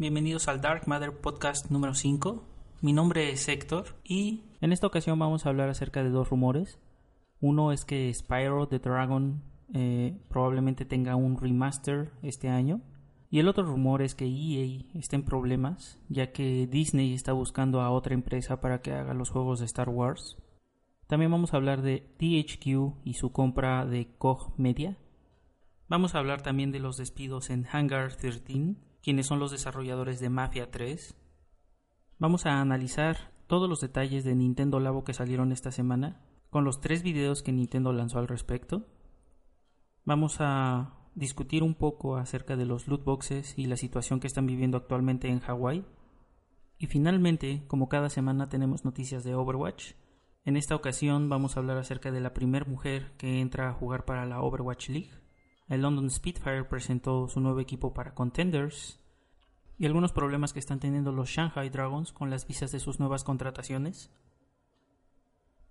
[0.00, 2.44] Bienvenidos al Dark Matter Podcast número 5.
[2.82, 6.78] Mi nombre es Héctor y en esta ocasión vamos a hablar acerca de dos rumores.
[7.40, 9.42] Uno es que Spyro the Dragon
[9.74, 12.80] eh, probablemente tenga un remaster este año.
[13.28, 17.80] Y el otro rumor es que EA está en problemas, ya que Disney está buscando
[17.80, 20.38] a otra empresa para que haga los juegos de Star Wars.
[21.08, 24.96] También vamos a hablar de THQ y su compra de Koch Media.
[25.88, 30.30] Vamos a hablar también de los despidos en Hangar 13, quienes son los desarrolladores de
[30.30, 31.16] Mafia 3.
[32.18, 36.80] Vamos a analizar todos los detalles de Nintendo Labo que salieron esta semana, con los
[36.80, 38.86] tres videos que Nintendo lanzó al respecto.
[40.04, 44.46] Vamos a discutir un poco acerca de los loot boxes y la situación que están
[44.46, 45.84] viviendo actualmente en Hawái.
[46.78, 49.94] Y finalmente, como cada semana tenemos noticias de Overwatch.
[50.44, 54.04] En esta ocasión vamos a hablar acerca de la primera mujer que entra a jugar
[54.04, 55.10] para la Overwatch League.
[55.68, 58.98] El London Spitfire presentó su nuevo equipo para Contenders
[59.78, 63.22] y algunos problemas que están teniendo los Shanghai Dragons con las visas de sus nuevas
[63.22, 64.10] contrataciones.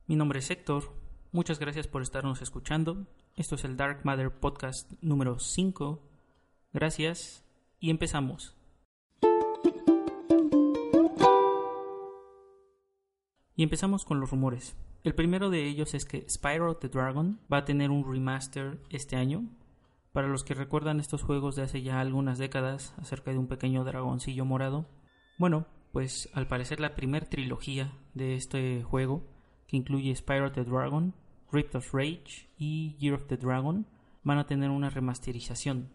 [0.05, 0.93] Mi nombre es Héctor,
[1.31, 3.07] muchas gracias por estarnos escuchando.
[3.35, 5.99] Esto es el Dark Matter Podcast número 5.
[6.73, 7.43] Gracias
[7.79, 8.55] y empezamos.
[13.55, 14.77] Y empezamos con los rumores.
[15.03, 19.15] El primero de ellos es que Spyro the Dragon va a tener un remaster este
[19.15, 19.49] año.
[20.13, 23.83] Para los que recuerdan estos juegos de hace ya algunas décadas acerca de un pequeño
[23.83, 24.87] dragoncillo morado,
[25.37, 29.23] bueno, pues al parecer la primer trilogía de este juego,
[29.67, 31.13] que incluye Spyro the Dragon,
[31.51, 33.85] Rift of Rage y Year of the Dragon,
[34.23, 35.89] van a tener una remasterización.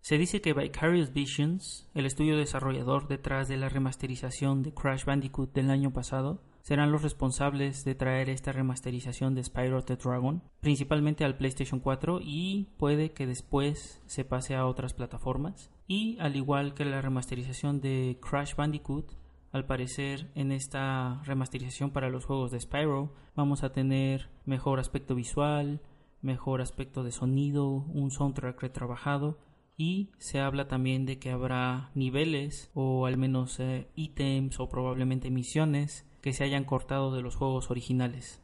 [0.00, 5.52] Se dice que Vicarious Visions, el estudio desarrollador detrás de la remasterización de Crash Bandicoot
[5.52, 11.24] del año pasado, serán los responsables de traer esta remasterización de Spyro the Dragon, principalmente
[11.24, 15.70] al PlayStation 4 y puede que después se pase a otras plataformas.
[15.86, 19.12] Y al igual que la remasterización de Crash Bandicoot,
[19.52, 25.14] al parecer en esta remasterización para los juegos de Spyro vamos a tener mejor aspecto
[25.14, 25.82] visual,
[26.22, 29.38] mejor aspecto de sonido, un soundtrack retrabajado
[29.80, 35.30] y se habla también de que habrá niveles o al menos eh, ítems o probablemente
[35.30, 38.42] misiones que se hayan cortado de los juegos originales.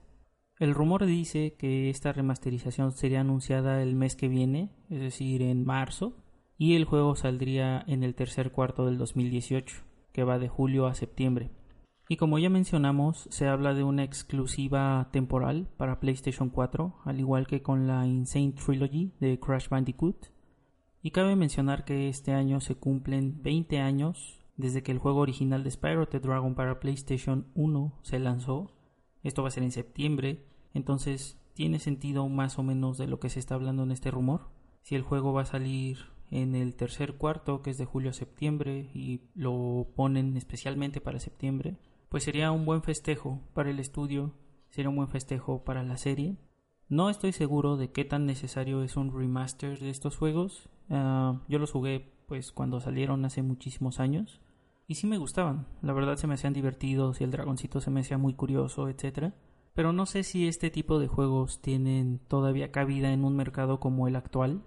[0.59, 5.67] El rumor dice que esta remasterización sería anunciada el mes que viene, es decir, en
[5.67, 6.17] marzo,
[6.57, 10.95] y el juego saldría en el tercer cuarto del 2018, que va de julio a
[10.95, 11.51] septiembre.
[12.09, 17.47] Y como ya mencionamos, se habla de una exclusiva temporal para PlayStation 4, al igual
[17.47, 20.35] que con la Insane Trilogy de Crash Bandicoot.
[21.07, 25.63] Y cabe mencionar que este año se cumplen 20 años desde que el juego original
[25.63, 28.73] de Spyro the Dragon para PlayStation 1 se lanzó.
[29.23, 30.45] Esto va a ser en septiembre,
[30.75, 34.49] entonces tiene sentido más o menos de lo que se está hablando en este rumor.
[34.83, 35.99] Si el juego va a salir
[36.33, 41.21] en el tercer cuarto, que es de julio a septiembre, y lo ponen especialmente para
[41.21, 41.77] septiembre,
[42.09, 44.35] pues sería un buen festejo para el estudio,
[44.71, 46.37] sería un buen festejo para la serie.
[46.89, 50.69] No estoy seguro de qué tan necesario es un remaster de estos juegos.
[50.91, 54.41] Ah, yo los jugué pues cuando salieron hace muchísimos años
[54.89, 55.67] y sí me gustaban.
[55.83, 59.33] La verdad se me hacían divertidos y el dragoncito se me hacía muy curioso, etc.
[59.75, 64.07] Pero no sé si este tipo de juegos tienen todavía cabida en un mercado como
[64.09, 64.63] el actual.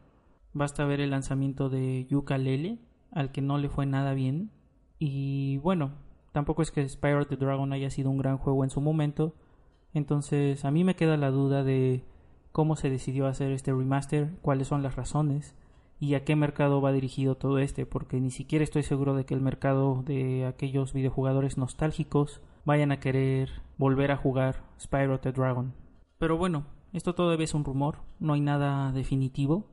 [0.54, 2.80] Basta ver el lanzamiento de Yooka-Laylee,
[3.12, 4.52] al que no le fue nada bien.
[4.98, 5.94] Y bueno,
[6.34, 9.36] tampoco es que Spyro the Dragon haya sido un gran juego en su momento.
[9.94, 12.04] Entonces a mí me queda la duda de
[12.52, 15.56] cómo se decidió hacer este remaster, cuáles son las razones
[16.00, 19.34] y a qué mercado va dirigido todo este, porque ni siquiera estoy seguro de que
[19.34, 25.74] el mercado de aquellos videojugadores nostálgicos vayan a querer volver a jugar Spyro the Dragon.
[26.18, 29.66] Pero bueno, esto todavía es un rumor, no hay nada definitivo,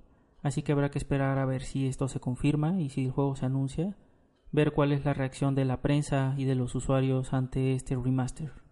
[0.42, 3.36] así que habrá que esperar a ver si esto se confirma y si el juego
[3.36, 3.96] se anuncia,
[4.52, 8.65] ver cuál es la reacción de la prensa y de los usuarios ante este remaster.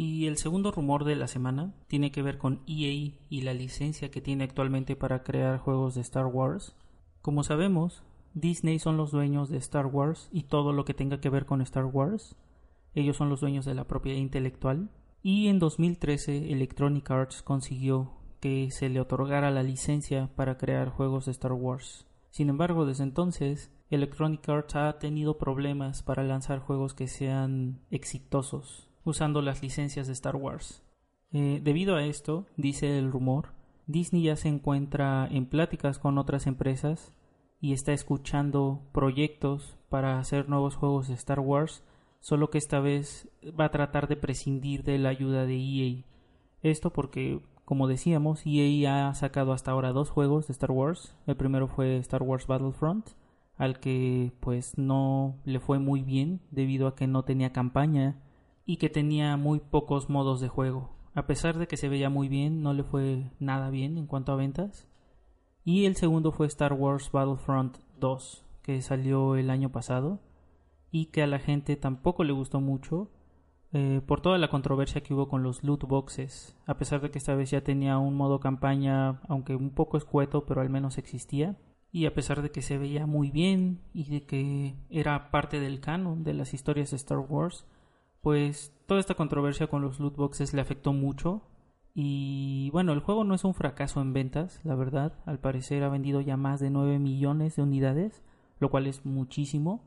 [0.00, 4.12] Y el segundo rumor de la semana tiene que ver con EA y la licencia
[4.12, 6.76] que tiene actualmente para crear juegos de Star Wars.
[7.20, 11.30] Como sabemos, Disney son los dueños de Star Wars y todo lo que tenga que
[11.30, 12.36] ver con Star Wars.
[12.94, 14.88] Ellos son los dueños de la propiedad intelectual.
[15.20, 21.24] Y en 2013 Electronic Arts consiguió que se le otorgara la licencia para crear juegos
[21.24, 22.06] de Star Wars.
[22.30, 28.87] Sin embargo, desde entonces, Electronic Arts ha tenido problemas para lanzar juegos que sean exitosos
[29.08, 30.82] usando las licencias de Star Wars.
[31.32, 33.52] Eh, debido a esto, dice el rumor,
[33.86, 37.14] Disney ya se encuentra en pláticas con otras empresas
[37.60, 41.82] y está escuchando proyectos para hacer nuevos juegos de Star Wars,
[42.20, 43.28] solo que esta vez
[43.58, 46.04] va a tratar de prescindir de la ayuda de EA.
[46.62, 51.16] Esto porque, como decíamos, EA ha sacado hasta ahora dos juegos de Star Wars.
[51.26, 53.08] El primero fue Star Wars Battlefront,
[53.56, 58.16] al que pues no le fue muy bien debido a que no tenía campaña
[58.68, 60.90] y que tenía muy pocos modos de juego.
[61.14, 64.30] A pesar de que se veía muy bien, no le fue nada bien en cuanto
[64.30, 64.86] a ventas.
[65.64, 70.20] Y el segundo fue Star Wars Battlefront 2, que salió el año pasado
[70.90, 73.10] y que a la gente tampoco le gustó mucho
[73.72, 77.16] eh, por toda la controversia que hubo con los loot boxes, a pesar de que
[77.16, 81.56] esta vez ya tenía un modo campaña, aunque un poco escueto, pero al menos existía,
[81.90, 85.80] y a pesar de que se veía muy bien y de que era parte del
[85.80, 87.64] canon de las historias de Star Wars,
[88.20, 91.42] pues toda esta controversia con los loot boxes le afectó mucho.
[91.94, 95.14] Y bueno, el juego no es un fracaso en ventas, la verdad.
[95.26, 98.22] Al parecer ha vendido ya más de 9 millones de unidades,
[98.60, 99.82] lo cual es muchísimo.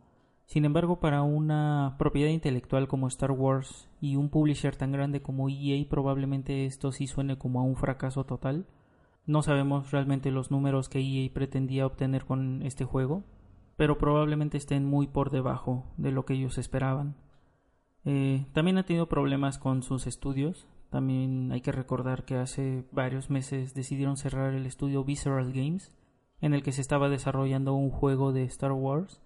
[0.46, 5.48] Sin embargo, para una propiedad intelectual como Star Wars y un publisher tan grande como
[5.48, 8.66] EA, probablemente esto sí suene como a un fracaso total.
[9.26, 13.24] No sabemos realmente los números que EA pretendía obtener con este juego,
[13.78, 17.16] pero probablemente estén muy por debajo de lo que ellos esperaban.
[18.06, 20.68] Eh, también ha tenido problemas con sus estudios.
[20.90, 25.96] También hay que recordar que hace varios meses decidieron cerrar el estudio Visceral Games,
[26.42, 29.22] en el que se estaba desarrollando un juego de Star Wars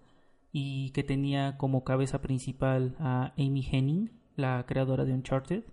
[0.52, 5.64] y que tenía como cabeza principal a Amy Henning, la creadora de Uncharted.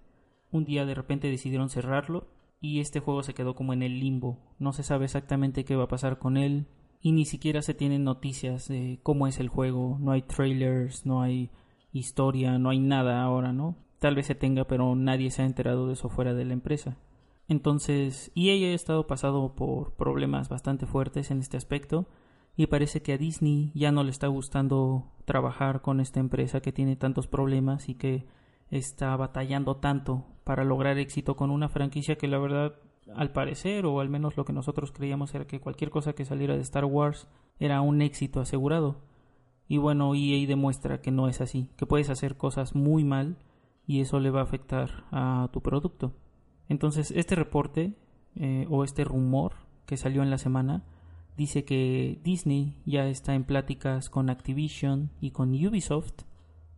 [0.51, 2.27] Un día de repente decidieron cerrarlo
[2.59, 4.39] y este juego se quedó como en el limbo.
[4.57, 6.67] No se sabe exactamente qué va a pasar con él
[7.01, 9.97] y ni siquiera se tienen noticias de cómo es el juego.
[9.99, 11.51] No hay trailers, no hay
[11.94, 13.78] historia, no hay nada ahora, ¿no?
[14.00, 16.98] Tal vez se tenga, pero nadie se ha enterado de eso fuera de la empresa.
[17.48, 22.07] Entonces, EA ha estado pasado por problemas bastante fuertes en este aspecto
[22.56, 26.72] y parece que a Disney ya no le está gustando trabajar con esta empresa que
[26.72, 28.25] tiene tantos problemas y que
[28.69, 32.74] está batallando tanto para lograr éxito con una franquicia que la verdad
[33.16, 36.56] al parecer o al menos lo que nosotros creíamos era que cualquier cosa que saliera
[36.56, 37.28] de Star Wars
[37.60, 39.01] era un éxito asegurado.
[39.68, 43.38] Y bueno, EA demuestra que no es así, que puedes hacer cosas muy mal
[43.88, 46.13] y eso le va a afectar a tu producto.
[46.69, 47.95] Entonces, este reporte
[48.36, 49.54] eh, o este rumor
[49.86, 50.83] que salió en la semana
[51.38, 56.24] dice que Disney ya está en pláticas con Activision y con Ubisoft,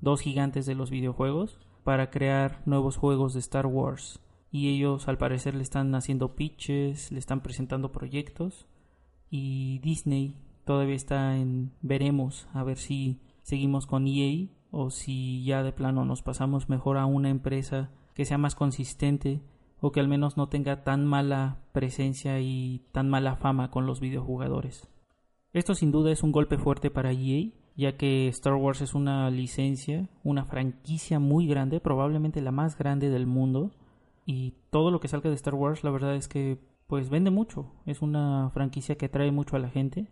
[0.02, 4.20] dos gigantes de los videojuegos, para crear nuevos juegos de Star Wars.
[4.52, 8.68] Y ellos al parecer le están haciendo pitches, le están presentando proyectos.
[9.30, 10.36] Y Disney
[10.66, 16.04] todavía está en veremos a ver si seguimos con EA o si ya de plano
[16.04, 19.42] nos pasamos mejor a una empresa que sea más consistente
[19.80, 24.00] o que al menos no tenga tan mala presencia y tan mala fama con los
[24.00, 24.88] videojugadores.
[25.54, 29.30] Esto sin duda es un golpe fuerte para EA, ya que Star Wars es una
[29.30, 33.72] licencia, una franquicia muy grande, probablemente la más grande del mundo,
[34.26, 36.58] y todo lo que salga de Star Wars la verdad es que
[36.88, 40.08] pues vende mucho, es una franquicia que atrae mucho a la gente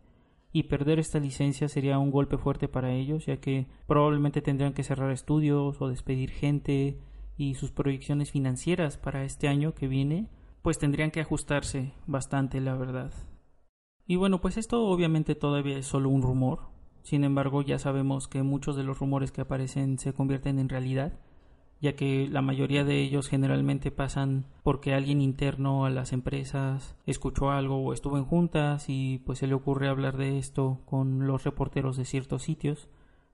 [0.54, 4.84] y perder esta licencia sería un golpe fuerte para ellos, ya que probablemente tendrían que
[4.84, 7.00] cerrar estudios o despedir gente
[7.36, 10.30] y sus proyecciones financieras para este año que viene,
[10.62, 13.12] pues tendrían que ajustarse bastante, la verdad.
[14.06, 16.68] Y bueno, pues esto obviamente todavía es solo un rumor.
[17.02, 21.20] Sin embargo, ya sabemos que muchos de los rumores que aparecen se convierten en realidad,
[21.84, 27.52] ya que la mayoría de ellos generalmente pasan porque alguien interno a las empresas escuchó
[27.52, 31.44] algo o estuvo en juntas y pues se le ocurre hablar de esto con los
[31.44, 32.88] reporteros de ciertos sitios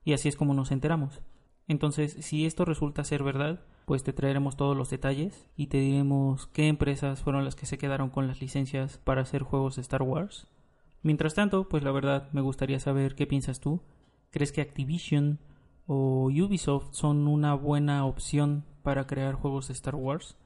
[0.04, 1.20] y así es como nos enteramos.
[1.68, 6.48] Entonces, si esto resulta ser verdad, pues te traeremos todos los detalles y te diremos
[6.48, 10.02] qué empresas fueron las que se quedaron con las licencias para hacer juegos de Star
[10.02, 10.48] Wars.
[11.04, 13.80] Mientras tanto, pues la verdad me gustaría saber qué piensas tú.
[14.32, 15.38] ¿Crees que Activision
[15.92, 20.36] o Ubisoft son una buena opción para crear juegos de Star Wars?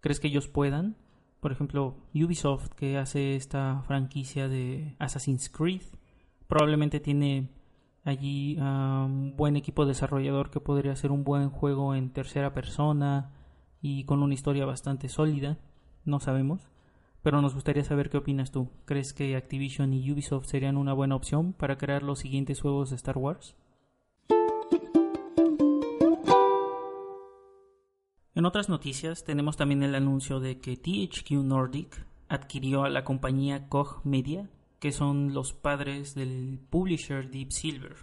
[0.00, 0.96] ¿Crees que ellos puedan?
[1.40, 5.82] Por ejemplo, Ubisoft, que hace esta franquicia de Assassin's Creed,
[6.48, 7.50] probablemente tiene
[8.04, 13.34] allí un buen equipo desarrollador que podría ser un buen juego en tercera persona
[13.82, 15.58] y con una historia bastante sólida,
[16.06, 16.70] no sabemos,
[17.20, 18.70] pero nos gustaría saber qué opinas tú.
[18.86, 22.96] ¿Crees que Activision y Ubisoft serían una buena opción para crear los siguientes juegos de
[22.96, 23.56] Star Wars?
[28.34, 33.68] En otras noticias tenemos también el anuncio de que THQ Nordic adquirió a la compañía
[33.68, 37.96] Koch Media que son los padres del publisher Deep Silver.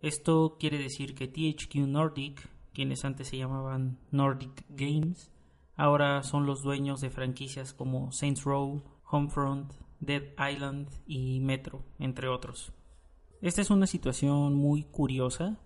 [0.00, 5.30] Esto quiere decir que THQ Nordic, quienes antes se llamaban Nordic Games,
[5.76, 12.28] ahora son los dueños de franquicias como Saints Row, Homefront, Dead Island y Metro, entre
[12.28, 12.72] otros.
[13.40, 15.58] Esta es una situación muy curiosa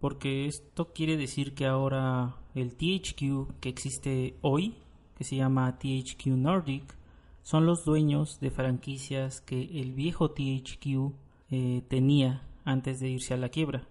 [0.00, 4.76] porque esto quiere decir que ahora el THQ que existe hoy,
[5.16, 6.96] que se llama THQ Nordic,
[7.42, 11.12] son los dueños de franquicias que el viejo THQ
[11.50, 13.88] eh, tenía antes de irse a la quiebra.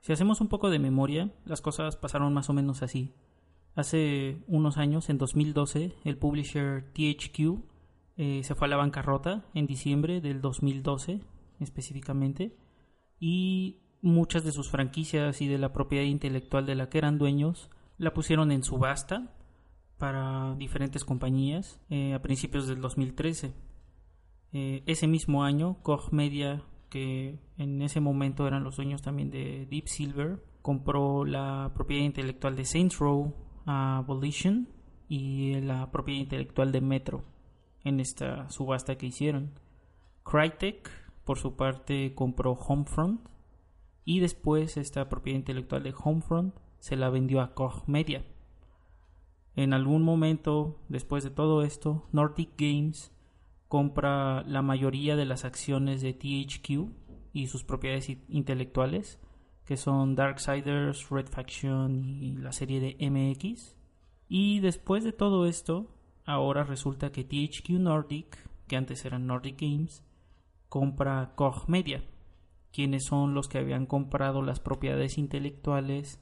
[0.00, 3.12] Si hacemos un poco de memoria, las cosas pasaron más o menos así.
[3.74, 7.58] Hace unos años, en 2012, el publisher THQ
[8.16, 11.20] eh, se fue a la bancarrota en diciembre del 2012
[11.58, 12.56] específicamente
[13.18, 17.70] y muchas de sus franquicias y de la propiedad intelectual de la que eran dueños
[17.96, 19.32] la pusieron en subasta
[19.98, 23.54] para diferentes compañías eh, a principios del 2013.
[24.52, 29.66] Eh, ese mismo año, Koch Media que en ese momento eran los dueños también de
[29.68, 33.34] Deep Silver, compró la propiedad intelectual de Saints Row
[33.66, 34.68] a Volition
[35.08, 37.24] y la propiedad intelectual de Metro
[37.82, 39.58] en esta subasta que hicieron.
[40.24, 40.88] Crytek,
[41.24, 43.33] por su parte, compró Homefront
[44.04, 48.24] y después esta propiedad intelectual de Homefront se la vendió a Koch Media.
[49.56, 53.12] En algún momento, después de todo esto, Nordic Games
[53.68, 56.90] compra la mayoría de las acciones de THQ
[57.32, 59.18] y sus propiedades intelectuales,
[59.64, 63.76] que son Darksiders, Red Faction y la serie de MX.
[64.28, 65.94] Y después de todo esto,
[66.24, 70.04] ahora resulta que THQ Nordic, que antes eran Nordic Games,
[70.68, 72.04] compra Koch Media,
[72.74, 76.18] quienes son los que habían comprado las propiedades intelectuales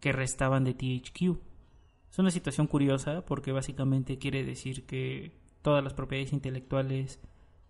[0.00, 1.38] que restaban de THQ.
[2.10, 5.32] Es una situación curiosa porque básicamente quiere decir que
[5.62, 7.20] todas las propiedades intelectuales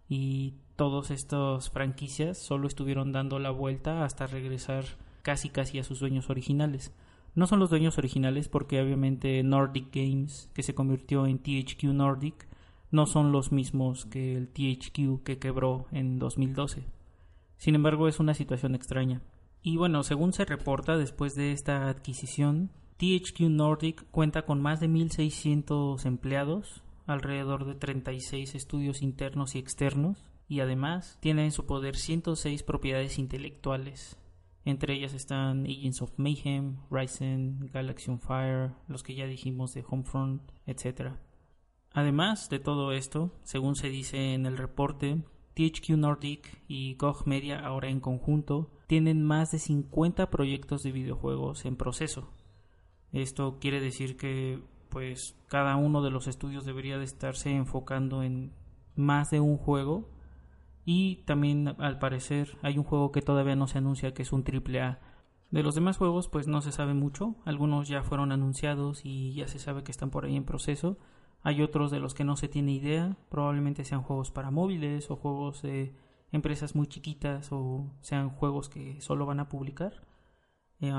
[0.09, 4.85] y todas estas franquicias solo estuvieron dando la vuelta hasta regresar
[5.23, 6.93] casi casi a sus dueños originales.
[7.37, 12.49] No son los dueños originales porque obviamente Nordic Games, que se convirtió en THQ Nordic,
[12.91, 16.94] no son los mismos que el THQ que quebró en 2012.
[17.56, 19.23] Sin embargo, es una situación extraña.
[19.62, 24.88] Y bueno, según se reporta después de esta adquisición, THQ Nordic cuenta con más de
[24.88, 31.96] 1.600 empleados, alrededor de 36 estudios internos y externos, y además tiene en su poder
[31.96, 34.18] 106 propiedades intelectuales.
[34.64, 39.84] Entre ellas están Agents of Mayhem, Ryzen, Galaxy on Fire, los que ya dijimos de
[39.87, 41.12] Homefront, etc.
[41.92, 45.23] Además de todo esto, según se dice en el reporte,
[45.54, 51.64] THQ Nordic y GOG Media ahora en conjunto tienen más de 50 proyectos de videojuegos
[51.64, 52.30] en proceso.
[53.12, 58.52] Esto quiere decir que pues cada uno de los estudios debería de estarse enfocando en
[58.96, 60.08] más de un juego
[60.84, 64.44] y también al parecer hay un juego que todavía no se anuncia que es un
[64.44, 65.00] triple A.
[65.50, 69.49] De los demás juegos pues no se sabe mucho, algunos ya fueron anunciados y ya
[69.49, 70.99] se sabe que están por ahí en proceso,
[71.45, 75.17] hay otros de los que no se tiene idea, probablemente sean juegos para móviles o
[75.17, 75.95] juegos de
[76.33, 79.93] empresas muy chiquitas o sean juegos que solo van a publicar.
[80.81, 80.91] Eh,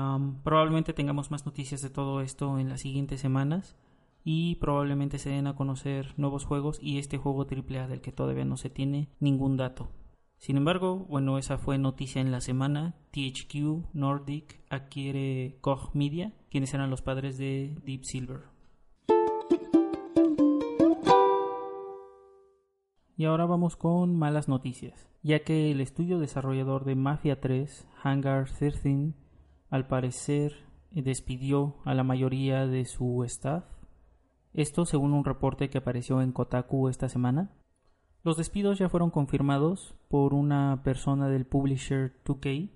[0.44, 3.76] probablemente tengamos más noticias de todo esto en las siguientes semanas
[4.22, 8.44] y probablemente se den a conocer nuevos juegos y este juego AAA del que todavía
[8.44, 9.88] no se tiene ningún dato.
[10.38, 12.94] Sin embargo, bueno, esa fue noticia en la semana.
[13.10, 18.55] THQ Nordic adquiere Koch Media, quienes eran los padres de Deep Silver.
[23.16, 28.50] Y ahora vamos con malas noticias, ya que el estudio desarrollador de Mafia 3, Hangar
[28.50, 29.14] 13,
[29.70, 33.64] al parecer despidió a la mayoría de su staff
[34.56, 37.52] esto según un reporte que apareció en Kotaku esta semana.
[38.22, 42.70] Los despidos ya fueron confirmados por una persona del publisher 2K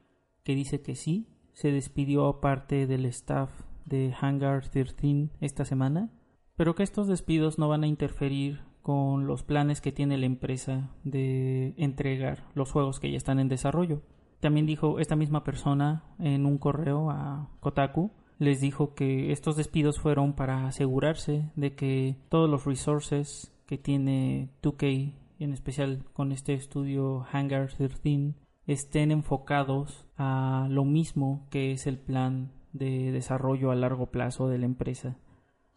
[0.44, 3.50] que dice que sí, se despidió parte del staff
[3.86, 6.10] de Hangar 13 esta semana,
[6.54, 10.90] pero que estos despidos no van a interferir con los planes que tiene la empresa
[11.04, 14.02] de entregar los juegos que ya están en desarrollo.
[14.40, 20.00] También dijo esta misma persona en un correo a Kotaku les dijo que estos despidos
[20.00, 26.54] fueron para asegurarse de que todos los resources que tiene 2K, en especial con este
[26.54, 28.34] estudio Hangar 13,
[28.66, 34.58] estén enfocados a lo mismo que es el plan de desarrollo a largo plazo de
[34.58, 35.16] la empresa.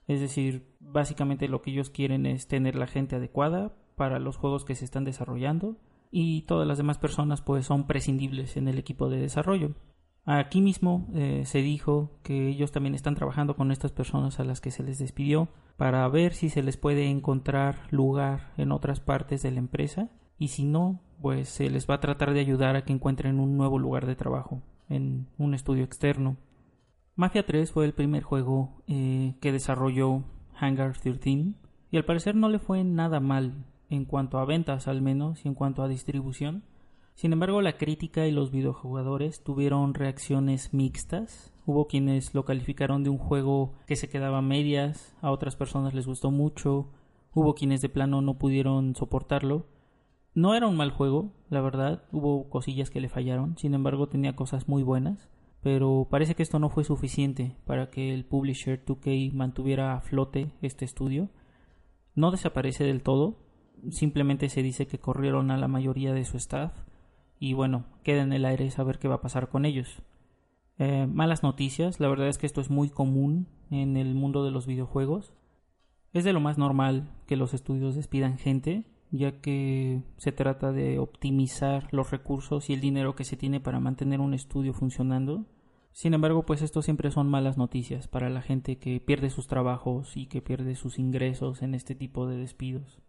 [0.08, 4.66] Es decir, básicamente lo que ellos quieren es tener la gente adecuada para los juegos
[4.66, 5.78] que se están desarrollando
[6.12, 9.76] y todas las demás personas pues son prescindibles en el equipo de desarrollo.
[10.26, 14.62] Aquí mismo eh, se dijo que ellos también están trabajando con estas personas a las
[14.62, 19.44] que se les despidió para ver si se les puede encontrar lugar en otras partes
[19.44, 22.86] de la empresa y si no, pues se les va a tratar de ayudar a
[22.86, 26.38] que encuentren un nuevo lugar de trabajo en un estudio externo.
[27.16, 30.24] Mafia 3 fue el primer juego eh, que desarrolló
[30.56, 31.54] Hangar 13
[31.92, 35.48] y al parecer no le fue nada mal en cuanto a ventas al menos y
[35.48, 36.64] en cuanto a distribución.
[37.14, 41.54] Sin embargo, la crítica y los videojugadores tuvieron reacciones mixtas.
[41.68, 45.94] Hubo quienes lo calificaron de un juego que se quedaba a medias, a otras personas
[45.94, 46.90] les gustó mucho,
[47.36, 49.68] hubo quienes de plano no pudieron soportarlo.
[50.34, 54.36] No era un mal juego, la verdad, hubo cosillas que le fallaron, sin embargo tenía
[54.36, 55.30] cosas muy buenas,
[55.64, 60.52] pero parece que esto no fue suficiente para que el publisher 2K mantuviera a flote
[60.62, 61.30] este estudio.
[62.16, 63.40] No desaparece del todo,
[63.90, 66.74] simplemente se dice que corrieron a la mayoría de su staff
[67.40, 70.04] y bueno, queda en el aire saber qué va a pasar con ellos.
[70.80, 74.52] Eh, malas noticias, la verdad es que esto es muy común en el mundo de
[74.52, 75.34] los videojuegos.
[76.12, 80.98] Es de lo más normal que los estudios despidan gente, ya que se trata de
[80.98, 85.46] optimizar los recursos y el dinero que se tiene para mantener un estudio funcionando.
[85.92, 90.18] Sin embargo, pues esto siempre son malas noticias para la gente que pierde sus trabajos
[90.18, 93.04] y que pierde sus ingresos en este tipo de despidos.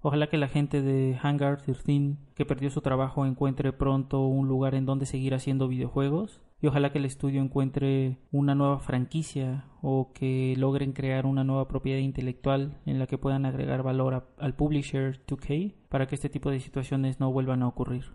[0.00, 4.76] Ojalá que la gente de Hangar 13 que perdió su trabajo encuentre pronto un lugar
[4.76, 10.12] en donde seguir haciendo videojuegos y ojalá que el estudio encuentre una nueva franquicia o
[10.14, 15.20] que logren crear una nueva propiedad intelectual en la que puedan agregar valor al publisher
[15.26, 18.14] 2K para que este tipo de situaciones no vuelvan a ocurrir.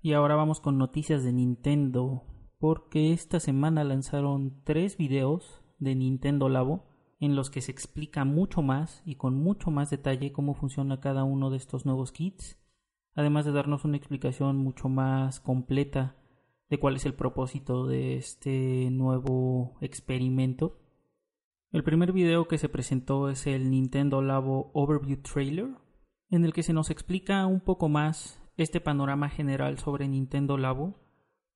[0.00, 2.22] Y ahora vamos con noticias de Nintendo
[2.60, 6.84] porque esta semana lanzaron tres videos de Nintendo Labo
[7.18, 11.24] en los que se explica mucho más y con mucho más detalle cómo funciona cada
[11.24, 12.61] uno de estos nuevos kits,
[13.14, 16.16] además de darnos una explicación mucho más completa
[16.70, 20.78] de cuál es el propósito de este nuevo experimento.
[21.70, 25.68] El primer video que se presentó es el Nintendo Labo Overview Trailer,
[26.30, 30.98] en el que se nos explica un poco más este panorama general sobre Nintendo Labo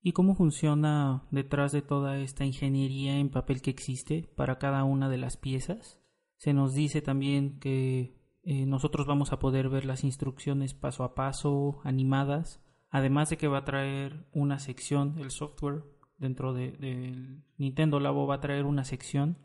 [0.03, 5.09] y cómo funciona detrás de toda esta ingeniería en papel que existe para cada una
[5.09, 6.01] de las piezas.
[6.37, 8.16] Se nos dice también que
[8.49, 13.49] eh, nosotros vamos a poder ver las instrucciones paso a paso, animadas, además de que
[13.49, 15.83] va a traer una sección, el software
[16.17, 19.37] dentro del de, Nintendo Labo va a traer una sección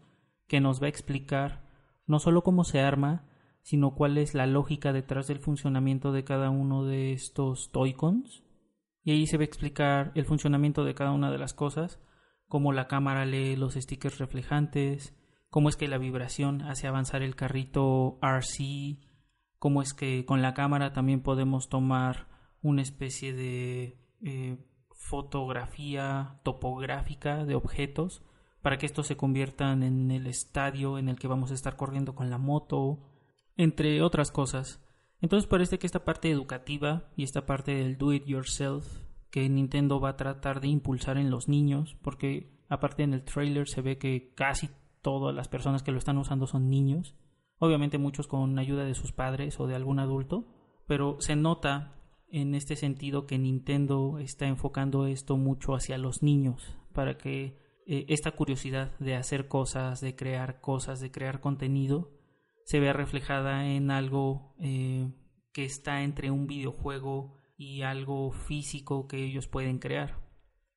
[0.48, 1.68] que nos va a explicar
[2.06, 3.26] no solo cómo se arma,
[3.64, 8.44] sino cuál es la lógica detrás del funcionamiento de cada uno de estos Toy-Cons.
[9.04, 12.00] Y ahí se va a explicar el funcionamiento de cada una de las cosas,
[12.48, 15.16] cómo la cámara lee los stickers reflejantes,
[15.52, 18.98] cómo es que la vibración hace avanzar el carrito RC,
[19.60, 22.28] cómo es que con la cámara también podemos tomar
[22.64, 24.58] una especie de eh,
[24.94, 28.24] fotografía topográfica de objetos
[28.62, 32.16] para que estos se conviertan en el estadio en el que vamos a estar corriendo
[32.16, 33.04] con la moto,
[33.58, 34.82] entre otras cosas.
[35.20, 40.00] Entonces parece que esta parte educativa y esta parte del do it yourself que Nintendo
[40.00, 43.98] va a tratar de impulsar en los niños, porque aparte en el trailer se ve
[43.98, 44.70] que casi
[45.02, 47.16] todas las personas que lo están usando son niños,
[47.60, 50.46] obviamente muchos con ayuda de sus padres o de algún adulto,
[50.88, 51.96] pero se nota
[52.30, 58.06] en este sentido que Nintendo está enfocando esto mucho hacia los niños, para que eh,
[58.08, 62.12] esta curiosidad de hacer cosas, de crear cosas, de crear contenido,
[62.64, 65.12] se vea reflejada en algo eh,
[65.52, 70.21] que está entre un videojuego y algo físico que ellos pueden crear.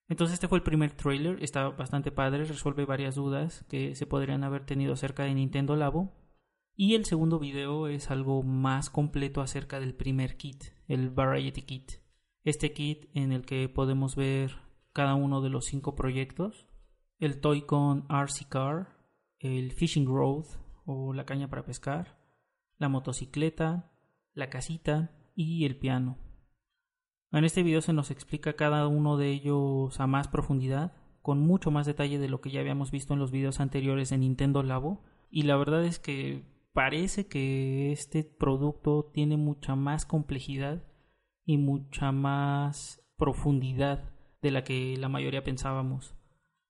[0.08, 4.44] Entonces este fue el primer trailer, está bastante padre, resuelve varias dudas que se podrían
[4.44, 6.12] haber tenido acerca de Nintendo Labo.
[6.76, 11.92] Y el segundo video es algo más completo acerca del primer kit, el Variety Kit.
[12.42, 14.56] Este kit en el que podemos ver
[14.92, 16.66] cada uno de los cinco proyectos,
[17.18, 18.98] el Toy-Con RC Car,
[19.38, 20.44] el Fishing Road,
[20.84, 22.18] o la caña para pescar,
[22.78, 23.90] la motocicleta,
[24.34, 26.18] la casita y el piano.
[27.35, 31.73] En este video se nos explica cada uno de ellos a más profundidad, con mucho
[31.73, 35.03] más detalle de lo que ya habíamos visto en los videos anteriores de Nintendo Labo,
[35.33, 40.85] y la verdad es que parece que este producto tiene mucha más complejidad
[41.44, 46.14] y mucha más profundidad de la que la mayoría pensábamos.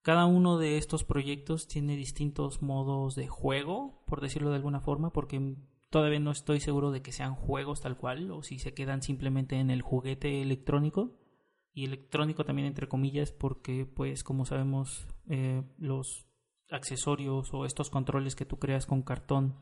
[0.01, 5.13] Cada uno de estos proyectos tiene distintos modos de juego, por decirlo de alguna forma,
[5.13, 5.57] porque
[5.95, 9.61] todavía no estoy seguro de que sean juegos tal cual o si se quedan simplemente
[9.61, 11.13] en el juguete electrónico.
[11.73, 16.27] Y electrónico también entre comillas porque pues como sabemos eh, los
[16.69, 19.55] accesorios o estos controles que tú creas con cartón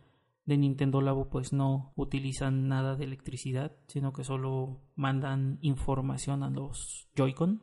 [0.47, 6.49] de Nintendo Labo pues no utilizan nada de electricidad, sino que solo mandan información a
[6.49, 7.63] los Joy-Con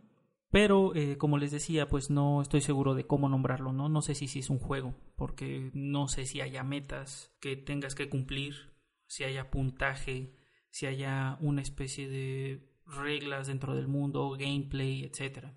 [0.52, 3.88] pero, eh, como les decía, pues no estoy seguro de cómo nombrarlo, ¿no?
[3.88, 8.10] No sé si, es un juego, porque no sé si haya metas que tengas que
[8.10, 8.74] cumplir,
[9.06, 10.36] si haya puntaje,
[10.72, 15.54] si haya una especie de reglas dentro del mundo, gameplay, etc.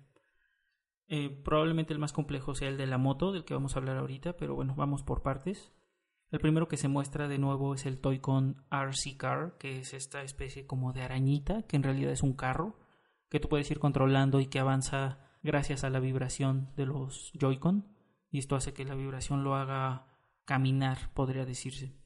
[1.07, 3.97] Eh, probablemente el más complejo sea el de la moto, del que vamos a hablar
[3.97, 5.73] ahorita, pero bueno, vamos por partes.
[6.29, 10.21] El primero que se muestra de nuevo es el Toy-Con RC Car, que es esta
[10.21, 12.82] especie como de arañita, que en realidad es un carro
[13.33, 17.91] que tú puedes ir controlando y que avanza gracias a la vibración de los Joy-Con
[18.29, 20.05] y esto hace que la vibración lo haga
[20.45, 21.97] caminar, podría decirse.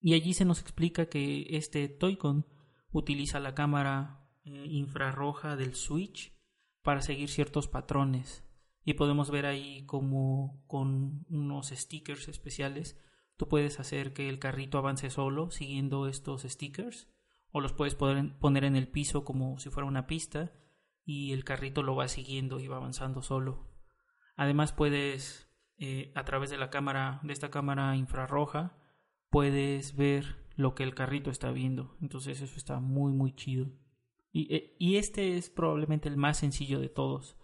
[0.00, 2.48] Y allí se nos explica que este Toy-Con
[2.90, 6.36] utiliza la cámara eh, infrarroja del Switch
[6.82, 8.44] para seguir ciertos patrones
[8.84, 12.98] y podemos ver ahí como con unos stickers especiales
[13.36, 17.06] tú puedes hacer que el carrito avance solo siguiendo estos stickers
[17.52, 20.52] o los puedes poner en el piso como si fuera una pista
[21.04, 23.68] y el carrito lo va siguiendo y va avanzando solo.
[24.36, 28.76] Además puedes eh, a través de la cámara de esta cámara infrarroja
[29.30, 31.96] puedes ver lo que el carrito está viendo.
[32.00, 33.68] Entonces eso está muy muy chido.
[34.32, 37.36] Y, eh, y este es probablemente el más sencillo de todos.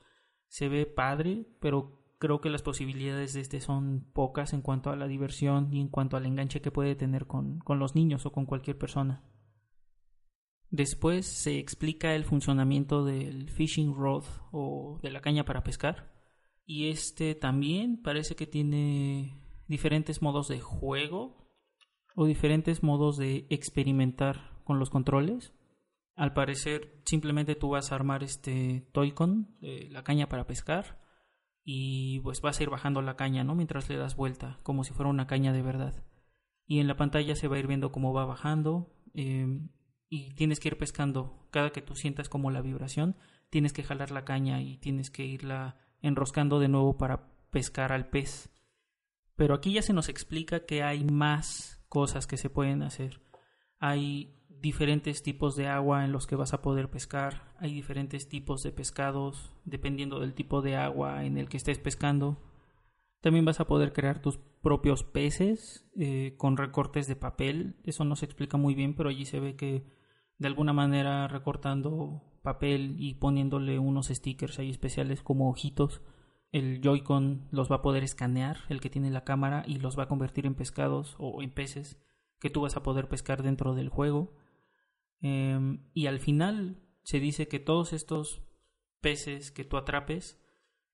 [0.48, 4.96] Se ve padre, pero creo que las posibilidades de este son pocas en cuanto a
[4.96, 8.32] la diversión y en cuanto al enganche que puede tener con, con los niños o
[8.32, 9.24] con cualquier persona.
[10.70, 16.12] Después se explica el funcionamiento del fishing rod o de la caña para pescar.
[16.64, 21.48] Y este también parece que tiene diferentes modos de juego
[22.16, 25.52] o diferentes modos de experimentar con los controles.
[26.16, 30.98] Al parecer simplemente tú vas a armar este Toy-Con, eh, la caña para pescar,
[31.62, 33.54] y pues vas a ir bajando la caña, ¿no?
[33.54, 36.04] Mientras le das vuelta, como si fuera una caña de verdad.
[36.64, 38.94] Y en la pantalla se va a ir viendo cómo va bajando.
[39.14, 39.60] Eh,
[40.08, 41.46] y tienes que ir pescando.
[41.50, 43.16] Cada que tú sientas como la vibración,
[43.50, 48.08] tienes que jalar la caña y tienes que irla enroscando de nuevo para pescar al
[48.08, 48.50] pez.
[49.34, 53.20] Pero aquí ya se nos explica que hay más cosas que se pueden hacer.
[53.78, 58.62] Hay diferentes tipos de agua en los que vas a poder pescar, hay diferentes tipos
[58.62, 62.38] de pescados dependiendo del tipo de agua en el que estés pescando.
[63.20, 67.76] También vas a poder crear tus propios peces eh, con recortes de papel.
[67.84, 69.84] Eso no se explica muy bien, pero allí se ve que
[70.38, 76.02] de alguna manera recortando papel y poniéndole unos stickers ahí especiales como ojitos,
[76.52, 80.04] el Joy-Con los va a poder escanear, el que tiene la cámara, y los va
[80.04, 82.00] a convertir en pescados o en peces
[82.38, 84.34] que tú vas a poder pescar dentro del juego.
[85.20, 88.42] Em, y al final se dice que todos estos
[89.00, 90.40] peces que tú atrapes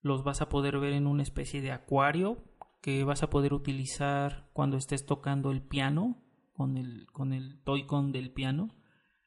[0.01, 2.45] los vas a poder ver en una especie de acuario
[2.81, 8.13] que vas a poder utilizar cuando estés tocando el piano con el, con el Toy-Con
[8.13, 8.75] del piano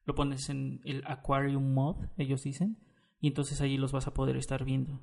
[0.06, 2.78] lo pones en el Aquarium Mod, ellos dicen,
[3.20, 5.02] y entonces allí los vas a poder estar viendo.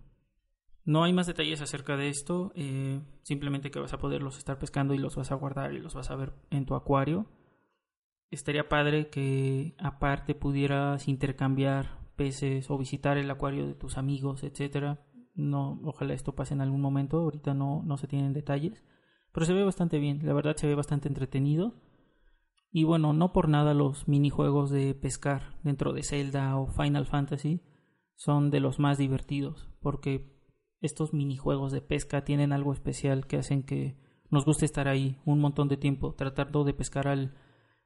[0.84, 4.94] No hay más detalles acerca de esto, eh, simplemente que vas a poderlos estar pescando
[4.94, 7.26] y los vas a guardar y los vas a ver en tu acuario.
[8.30, 15.04] Estaría padre que aparte pudieras intercambiar peces o visitar el acuario de tus amigos, etcétera.
[15.34, 18.84] No, ojalá esto pase en algún momento, ahorita no, no se tienen detalles,
[19.32, 21.74] pero se ve bastante bien, la verdad se ve bastante entretenido
[22.72, 27.61] y bueno, no por nada los minijuegos de pescar dentro de Zelda o Final Fantasy
[28.16, 30.32] son de los más divertidos, porque
[30.80, 33.98] estos minijuegos de pesca tienen algo especial que hacen que
[34.30, 37.35] nos guste estar ahí un montón de tiempo, tratando de pescar al,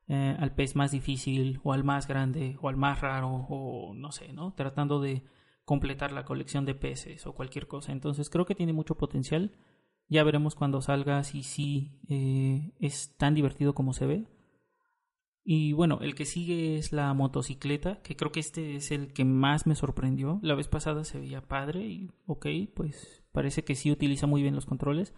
[0.06, 4.12] eh, al pez más difícil o al más grande o al más raro o no
[4.12, 4.54] sé, ¿no?
[4.54, 5.24] Tratando de
[5.64, 7.90] completar la colección de peces o cualquier cosa.
[7.90, 9.58] Entonces creo que tiene mucho potencial.
[10.08, 14.35] Ya veremos cuando salga si sí eh, es tan divertido como se ve.
[15.48, 19.24] Y bueno, el que sigue es la motocicleta, que creo que este es el que
[19.24, 20.40] más me sorprendió.
[20.42, 24.56] La vez pasada se veía padre y ok, pues parece que sí utiliza muy bien
[24.56, 25.14] los controles.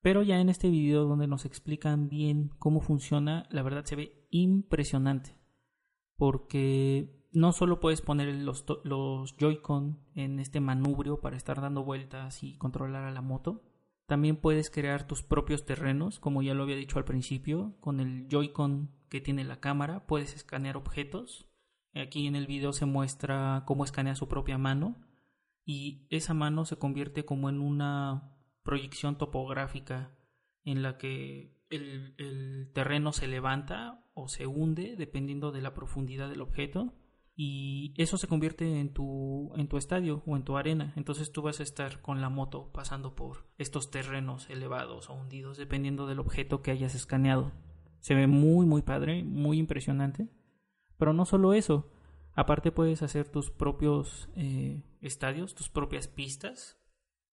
[0.00, 4.26] Pero ya en este video donde nos explican bien cómo funciona, la verdad se ve
[4.30, 5.36] impresionante.
[6.16, 12.42] Porque no solo puedes poner los, los Joy-Con en este manubrio para estar dando vueltas
[12.42, 13.62] y controlar a la moto,
[14.12, 18.28] también puedes crear tus propios terrenos, como ya lo había dicho al principio, con el
[18.28, 21.48] Joy-Con que tiene la cámara, puedes escanear objetos.
[21.94, 25.00] Aquí en el video se muestra cómo escanea su propia mano
[25.64, 30.14] y esa mano se convierte como en una proyección topográfica
[30.62, 36.28] en la que el, el terreno se levanta o se hunde dependiendo de la profundidad
[36.28, 36.92] del objeto
[37.34, 40.92] y eso se convierte en tu, en tu estadio o en tu arena.
[40.96, 45.56] Entonces tú vas a estar con la moto pasando por estos terrenos elevados o hundidos
[45.56, 47.52] dependiendo del objeto que hayas escaneado.
[48.00, 50.28] Se ve muy muy padre, muy impresionante.
[50.98, 51.90] Pero no solo eso,
[52.34, 56.78] aparte puedes hacer tus propios eh, estadios, tus propias pistas.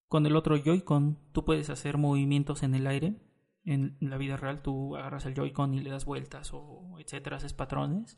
[0.07, 3.15] Con el otro Joy-Con tú puedes hacer movimientos en el aire.
[3.65, 7.53] En la vida real tú agarras el Joy-Con y le das vueltas o etcétera, haces
[7.53, 8.17] patrones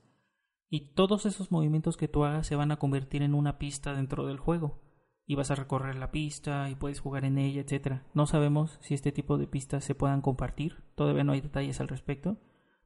[0.73, 4.25] y todos esos movimientos que tú hagas se van a convertir en una pista dentro
[4.25, 4.81] del juego.
[5.25, 8.03] Y vas a recorrer la pista y puedes jugar en ella, etc.
[8.13, 11.89] No sabemos si este tipo de pistas se puedan compartir, todavía no hay detalles al
[11.89, 12.37] respecto,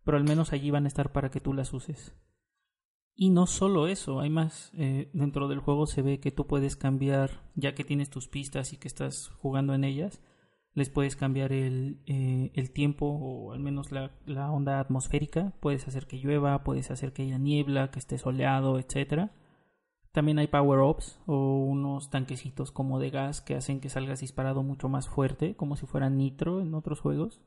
[0.04, 2.16] pero al menos allí van a estar para que tú las uses.
[3.14, 4.72] Y no solo eso, hay más.
[4.74, 8.74] Eh, dentro del juego se ve que tú puedes cambiar, ya que tienes tus pistas
[8.74, 10.24] y que estás jugando en ellas,
[10.76, 15.54] les puedes cambiar el, eh, el tiempo o al menos la, la, onda atmosférica.
[15.62, 19.32] Puedes hacer que llueva, puedes hacer que haya niebla, que esté soleado, etc.
[20.12, 24.90] También hay power-ups o unos tanquecitos como de gas que hacen que salgas disparado mucho
[24.90, 27.42] más fuerte, como si fuera nitro en otros juegos.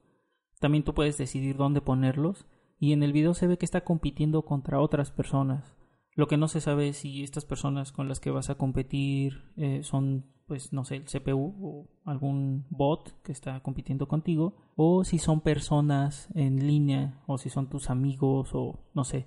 [0.59, 2.47] También tú puedes decidir dónde ponerlos
[2.81, 5.77] y en el video se ve que está compitiendo contra otras personas.
[6.15, 9.53] Lo que no se sabe es si estas personas con las que vas a competir
[9.57, 15.05] eh, son, pues, no sé, el CPU o algún bot que está compitiendo contigo, o
[15.05, 19.27] si son personas en línea, o si son tus amigos, o no sé.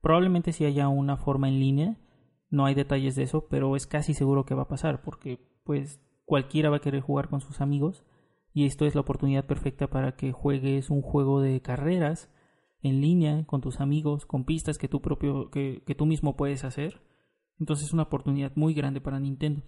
[0.00, 1.98] Probablemente si haya una forma en línea,
[2.50, 6.00] no hay detalles de eso, pero es casi seguro que va a pasar, porque, pues,
[6.24, 8.02] cualquiera va a querer jugar con sus amigos,
[8.54, 12.30] y esto es la oportunidad perfecta para que juegues un juego de carreras
[12.80, 16.64] en línea con tus amigos, con pistas que tú propio, que, que tú mismo puedes
[16.64, 17.02] hacer.
[17.58, 19.62] Entonces es una oportunidad muy grande para Nintendo.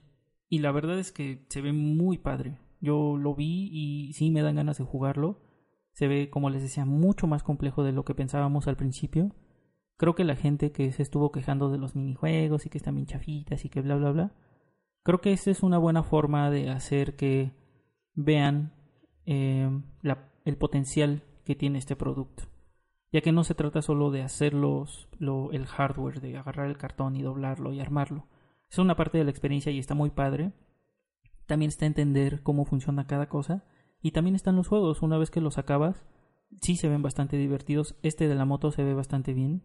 [0.49, 2.59] Y la verdad es que se ve muy padre.
[2.81, 5.41] Yo lo vi y sí me dan ganas de jugarlo.
[5.93, 9.35] Se ve, como les decía, mucho más complejo de lo que pensábamos al principio.
[9.97, 13.07] Creo que la gente que se estuvo quejando de los minijuegos y que están bien
[13.07, 14.35] chafitas y que bla bla bla.
[15.03, 17.53] Creo que esta es una buena forma de hacer que
[18.15, 18.75] vean
[19.27, 19.71] eh,
[20.45, 22.45] el potencial que tiene este producto
[23.15, 27.15] ya que no se trata solo de hacerlos lo, el hardware, de agarrar el cartón
[27.15, 28.27] y doblarlo y armarlo.
[28.75, 30.51] Es una parte de la experiencia y está muy padre.
[31.47, 33.63] También está entender cómo funciona cada cosa.
[34.03, 35.01] Y también están los juegos.
[35.01, 36.05] Una vez que los acabas,
[36.61, 37.95] sí se ven bastante divertidos.
[38.03, 39.63] Este de la moto se ve bastante bien.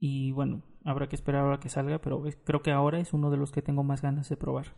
[0.00, 3.36] Y bueno, habrá que esperar ahora que salga, pero creo que ahora es uno de
[3.36, 4.74] los que tengo más ganas de probar.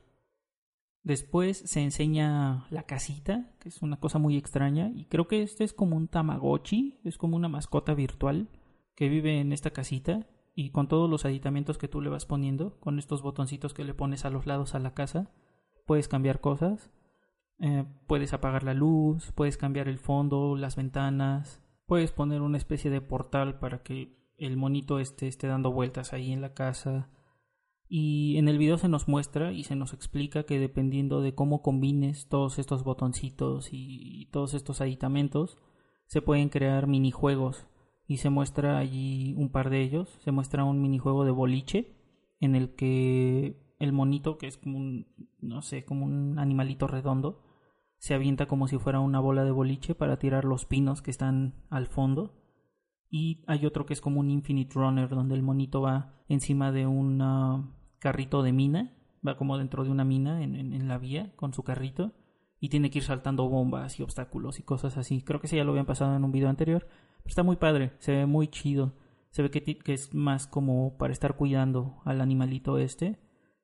[1.02, 5.64] Después se enseña la casita, que es una cosa muy extraña, y creo que este
[5.64, 8.50] es como un Tamagotchi, es como una mascota virtual
[8.94, 12.78] que vive en esta casita y con todos los aditamentos que tú le vas poniendo,
[12.80, 15.30] con estos botoncitos que le pones a los lados a la casa,
[15.86, 16.90] puedes cambiar cosas,
[17.58, 22.90] eh, puedes apagar la luz, puedes cambiar el fondo, las ventanas, puedes poner una especie
[22.90, 27.08] de portal para que el monito esté, esté dando vueltas ahí en la casa
[27.88, 31.60] y en el video se nos muestra y se nos explica que dependiendo de cómo
[31.60, 35.58] combines todos estos botoncitos y todos estos aditamentos,
[36.06, 37.66] se pueden crear minijuegos.
[38.06, 40.18] Y se muestra allí un par de ellos.
[40.22, 41.96] Se muestra un minijuego de boliche
[42.40, 45.06] en el que el monito, que es como un,
[45.40, 47.42] no sé, como un animalito redondo,
[47.98, 51.54] se avienta como si fuera una bola de boliche para tirar los pinos que están
[51.70, 52.34] al fondo.
[53.10, 56.86] Y hay otro que es como un Infinite Runner, donde el monito va encima de
[56.86, 61.54] una carrito de mina, va como dentro de una mina en, en, la vía con
[61.54, 62.12] su carrito
[62.58, 65.22] y tiene que ir saltando bombas y obstáculos y cosas así.
[65.22, 66.88] Creo que sí ya lo habían pasado en un video anterior,
[67.24, 68.94] está muy padre, se ve muy chido.
[69.30, 73.18] Se ve que, es más como para estar cuidando al animalito este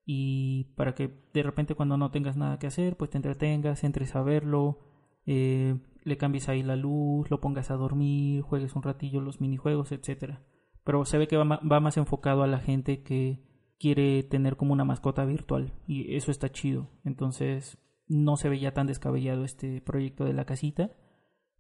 [0.07, 4.17] y para que de repente cuando no tengas nada que hacer, pues te entretengas, entres
[4.17, 4.79] a verlo,
[5.27, 9.93] eh, le cambies ahí la luz, lo pongas a dormir, juegues un ratillo los minijuegos,
[9.93, 10.43] etcétera.
[10.85, 13.45] Pero se ve que va, va más enfocado a la gente que
[13.79, 16.89] quiere tener como una mascota virtual y eso está chido.
[17.05, 20.93] Entonces no se veía tan descabellado este proyecto de la casita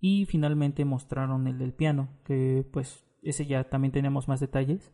[0.00, 4.92] y finalmente mostraron el del piano, que pues ese ya también tenemos más detalles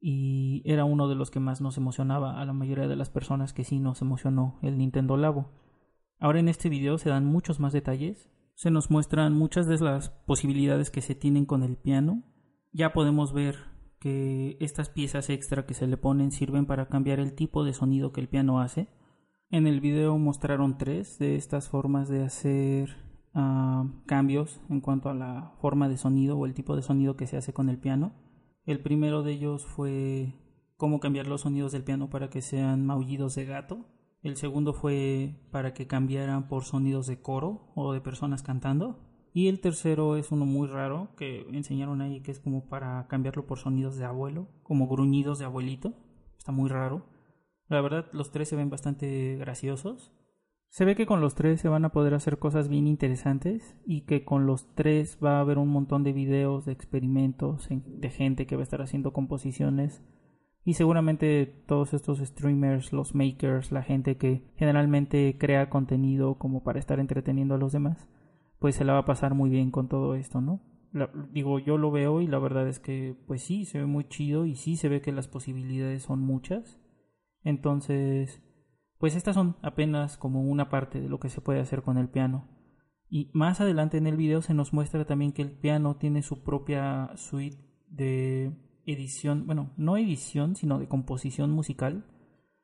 [0.00, 3.52] y era uno de los que más nos emocionaba a la mayoría de las personas
[3.52, 5.52] que sí nos emocionó el Nintendo Labo.
[6.18, 10.10] Ahora en este video se dan muchos más detalles, se nos muestran muchas de las
[10.10, 12.24] posibilidades que se tienen con el piano.
[12.72, 13.56] Ya podemos ver
[14.00, 18.12] que estas piezas extra que se le ponen sirven para cambiar el tipo de sonido
[18.12, 18.88] que el piano hace.
[19.50, 22.96] En el video mostraron tres de estas formas de hacer
[23.34, 27.26] uh, cambios en cuanto a la forma de sonido o el tipo de sonido que
[27.26, 28.12] se hace con el piano.
[28.64, 30.34] El primero de ellos fue
[30.76, 33.86] cómo cambiar los sonidos del piano para que sean maullidos de gato.
[34.22, 39.00] El segundo fue para que cambiaran por sonidos de coro o de personas cantando.
[39.34, 43.46] Y el tercero es uno muy raro que enseñaron ahí que es como para cambiarlo
[43.46, 45.94] por sonidos de abuelo, como gruñidos de abuelito.
[46.36, 47.06] Está muy raro.
[47.68, 50.12] La verdad, los tres se ven bastante graciosos.
[50.72, 54.06] Se ve que con los tres se van a poder hacer cosas bien interesantes y
[54.06, 58.46] que con los tres va a haber un montón de videos, de experimentos, de gente
[58.46, 60.02] que va a estar haciendo composiciones.
[60.64, 66.78] Y seguramente todos estos streamers, los makers, la gente que generalmente crea contenido como para
[66.78, 68.08] estar entreteniendo a los demás,
[68.58, 70.62] pues se la va a pasar muy bien con todo esto, ¿no?
[71.32, 74.46] digo, yo lo veo y la verdad es que, pues sí, se ve muy chido
[74.46, 76.80] y sí se ve que las posibilidades son muchas.
[77.44, 78.42] Entonces,
[79.02, 82.08] pues estas son apenas como una parte de lo que se puede hacer con el
[82.08, 82.46] piano.
[83.10, 86.44] Y más adelante en el video se nos muestra también que el piano tiene su
[86.44, 92.06] propia suite de edición, bueno, no edición, sino de composición musical.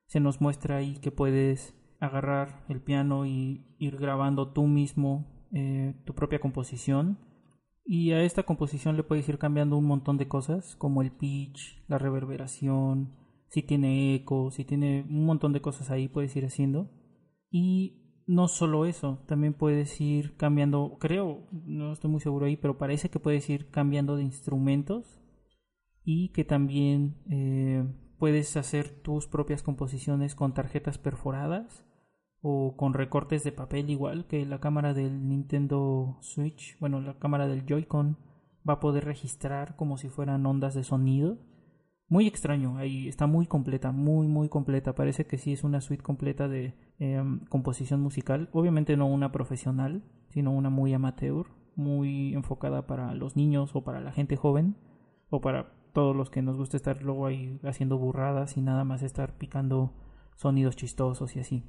[0.07, 6.01] Se nos muestra ahí que puedes agarrar el piano y ir grabando tú mismo eh,
[6.05, 7.19] tu propia composición.
[7.85, 11.83] Y a esta composición le puedes ir cambiando un montón de cosas, como el pitch,
[11.89, 13.18] la reverberación,
[13.49, 16.91] si tiene eco, si tiene un montón de cosas ahí, puedes ir haciendo.
[17.51, 22.77] Y no solo eso, también puedes ir cambiando, creo, no estoy muy seguro ahí, pero
[22.77, 25.19] parece que puedes ir cambiando de instrumentos
[26.05, 27.87] y que también eh,
[28.19, 31.87] puedes hacer tus propias composiciones con tarjetas perforadas
[32.41, 37.49] o con recortes de papel igual que la cámara del Nintendo Switch, bueno, la cámara
[37.49, 38.19] del Joy-Con
[38.69, 41.39] va a poder registrar como si fueran ondas de sonido.
[42.09, 44.95] Muy extraño, ahí está muy completa, muy muy completa.
[44.95, 48.49] Parece que sí es una suite completa de em, composición musical.
[48.53, 54.01] Obviamente no una profesional, sino una muy amateur, muy enfocada para los niños o para
[54.01, 54.77] la gente joven
[55.31, 59.03] o para todos los que nos gusta estar luego ahí haciendo burradas y nada más
[59.03, 59.93] estar picando
[60.37, 61.65] sonidos chistosos y así.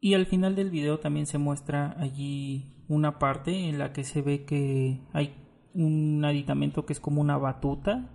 [0.00, 4.22] Y al final del video también se muestra allí una parte en la que se
[4.22, 5.34] ve que hay
[5.74, 8.08] un aditamento que es como una batuta.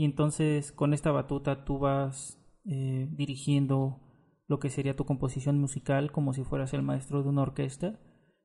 [0.00, 4.00] Y entonces con esta batuta tú vas eh, dirigiendo
[4.46, 8.00] lo que sería tu composición musical como si fueras el maestro de una orquesta.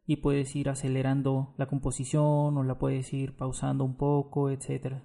[0.05, 4.97] Y puedes ir acelerando la composición o la puedes ir pausando un poco, etc.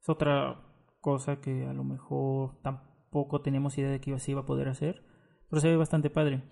[0.00, 0.62] Es otra
[1.00, 5.02] cosa que a lo mejor tampoco tenemos idea de que se iba a poder hacer.
[5.50, 6.44] Pero se ve bastante padre.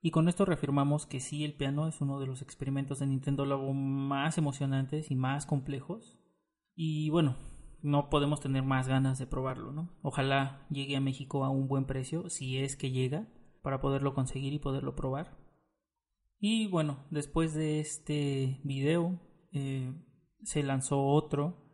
[0.00, 3.46] Y con esto reafirmamos que sí, el piano es uno de los experimentos de Nintendo
[3.46, 6.18] Labo más emocionantes y más complejos.
[6.74, 7.36] Y bueno,
[7.82, 9.90] no podemos tener más ganas de probarlo, ¿no?
[10.02, 13.28] Ojalá llegue a México a un buen precio, si es que llega,
[13.62, 15.36] para poderlo conseguir y poderlo probar.
[16.38, 19.20] Y bueno, después de este video
[19.52, 19.92] eh,
[20.42, 21.64] se lanzó otro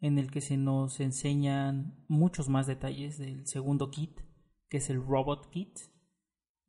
[0.00, 4.20] en el que se nos enseñan muchos más detalles del segundo kit,
[4.68, 5.78] que es el Robot Kit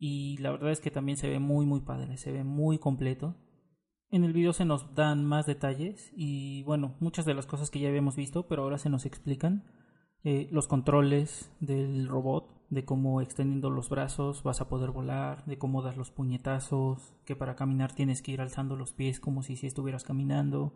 [0.04, 3.36] y la verdad es que también se ve muy muy padre, se ve muy completo.
[4.12, 7.80] En el video se nos dan más detalles y bueno, muchas de las cosas que
[7.80, 9.64] ya habíamos visto, pero ahora se nos explican
[10.26, 15.58] eh, los controles del robot, de cómo extendiendo los brazos vas a poder volar, de
[15.58, 19.56] cómo das los puñetazos, que para caminar tienes que ir alzando los pies como si,
[19.56, 20.74] si estuvieras caminando,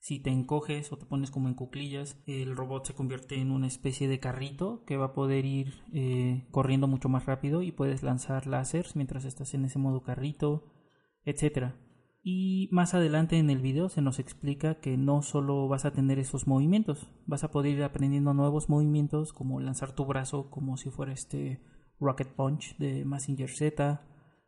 [0.00, 3.68] si te encoges o te pones como en cuclillas, el robot se convierte en una
[3.68, 8.02] especie de carrito que va a poder ir eh, corriendo mucho más rápido y puedes
[8.02, 10.64] lanzar láseres mientras estás en ese modo carrito,
[11.24, 11.85] etc.
[12.28, 16.18] Y más adelante en el video se nos explica que no solo vas a tener
[16.18, 20.90] esos movimientos, vas a poder ir aprendiendo nuevos movimientos como lanzar tu brazo como si
[20.90, 21.60] fuera este
[22.00, 24.02] Rocket Punch de Massinger Z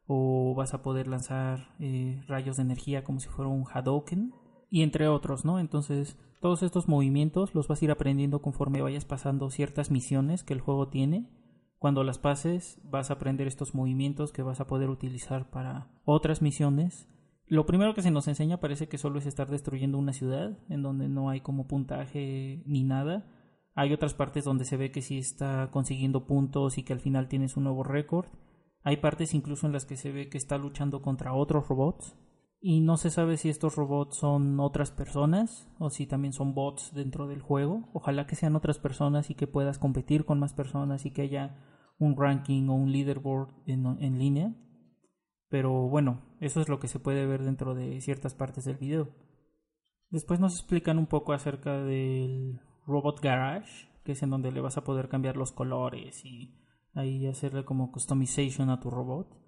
[0.09, 4.35] o vas a poder lanzar eh, rayos de energía como si fuera un Hadouken
[4.71, 5.61] y entre otros, ¿no?
[5.61, 10.53] Entonces, todos estos movimientos los vas a ir aprendiendo conforme vayas pasando ciertas misiones que
[10.53, 11.31] el juego tiene.
[11.79, 16.43] Cuando las pases, vas a aprender estos movimientos que vas a poder utilizar para otras
[16.43, 17.09] misiones.
[17.49, 20.83] Lo primero que se nos enseña parece que solo es estar destruyendo una ciudad, en
[20.83, 23.27] donde no hay como puntaje ni nada.
[23.75, 27.29] Hay otras partes donde se ve que sí está consiguiendo puntos y que al final
[27.29, 28.27] tienes un nuevo récord.
[28.83, 32.17] Hay partes incluso en las que se ve que está luchando contra otros robots
[32.61, 36.93] y no se sabe si estos robots son otras personas o si también son bots
[36.93, 37.89] dentro del juego.
[37.93, 41.57] Ojalá que sean otras personas y que puedas competir con más personas y que haya
[41.99, 44.55] un ranking o un leaderboard en, en línea.
[45.49, 49.09] Pero bueno, eso es lo que se puede ver dentro de ciertas partes del video.
[50.11, 54.77] Después nos explican un poco acerca del Robot Garage, que es en donde le vas
[54.77, 56.55] a poder cambiar los colores y
[56.95, 59.39] ahí hacerle como customization a tu robot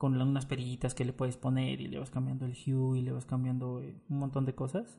[0.00, 3.12] con unas perillitas que le puedes poner y le vas cambiando el hue y le
[3.12, 4.98] vas cambiando eh, un montón de cosas.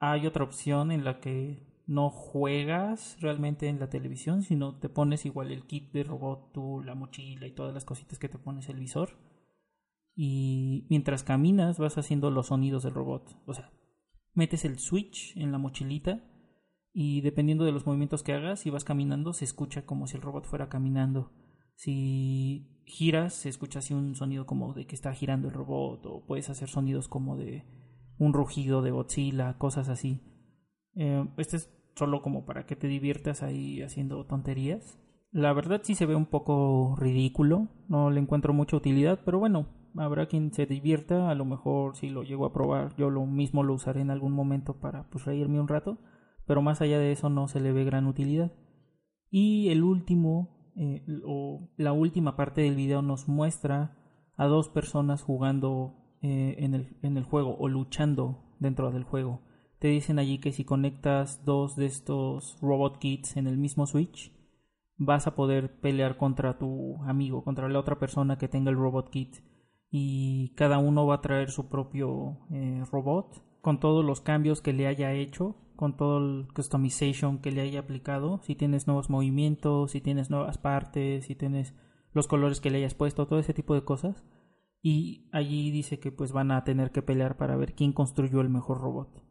[0.00, 5.26] Hay otra opción en la que no juegas realmente en la televisión, sino te pones
[5.26, 8.68] igual el kit de robot, tú, la mochila y todas las cositas que te pones
[8.68, 9.10] el visor.
[10.14, 13.40] Y mientras caminas vas haciendo los sonidos del robot.
[13.46, 13.72] O sea,
[14.34, 16.22] metes el switch en la mochilita
[16.92, 20.22] y dependiendo de los movimientos que hagas y vas caminando se escucha como si el
[20.22, 21.32] robot fuera caminando.
[21.74, 26.26] Si giras, se escucha así un sonido como de que está girando el robot, o
[26.26, 27.64] puedes hacer sonidos como de
[28.18, 30.20] un rugido de Godzilla, cosas así.
[30.94, 34.98] Eh, este es solo como para que te diviertas ahí haciendo tonterías.
[35.30, 39.68] La verdad sí se ve un poco ridículo, no le encuentro mucha utilidad, pero bueno,
[39.96, 43.62] habrá quien se divierta, a lo mejor si lo llego a probar, yo lo mismo
[43.62, 45.98] lo usaré en algún momento para pues reírme un rato,
[46.46, 48.52] pero más allá de eso no se le ve gran utilidad.
[49.30, 53.98] Y el último eh, o la última parte del video nos muestra
[54.36, 59.42] a dos personas jugando eh, en, el, en el juego o luchando dentro del juego.
[59.78, 64.32] te dicen allí que si conectas dos de estos robot kits en el mismo switch,
[64.96, 69.10] vas a poder pelear contra tu amigo, contra la otra persona que tenga el robot
[69.10, 69.38] kit.
[69.94, 74.72] Y cada uno va a traer su propio eh, robot con todos los cambios que
[74.72, 79.92] le haya hecho, con todo el customization que le haya aplicado, si tienes nuevos movimientos,
[79.92, 81.74] si tienes nuevas partes, si tienes
[82.14, 84.24] los colores que le hayas puesto, todo ese tipo de cosas.
[84.80, 88.48] Y allí dice que pues van a tener que pelear para ver quién construyó el
[88.48, 89.22] mejor robot.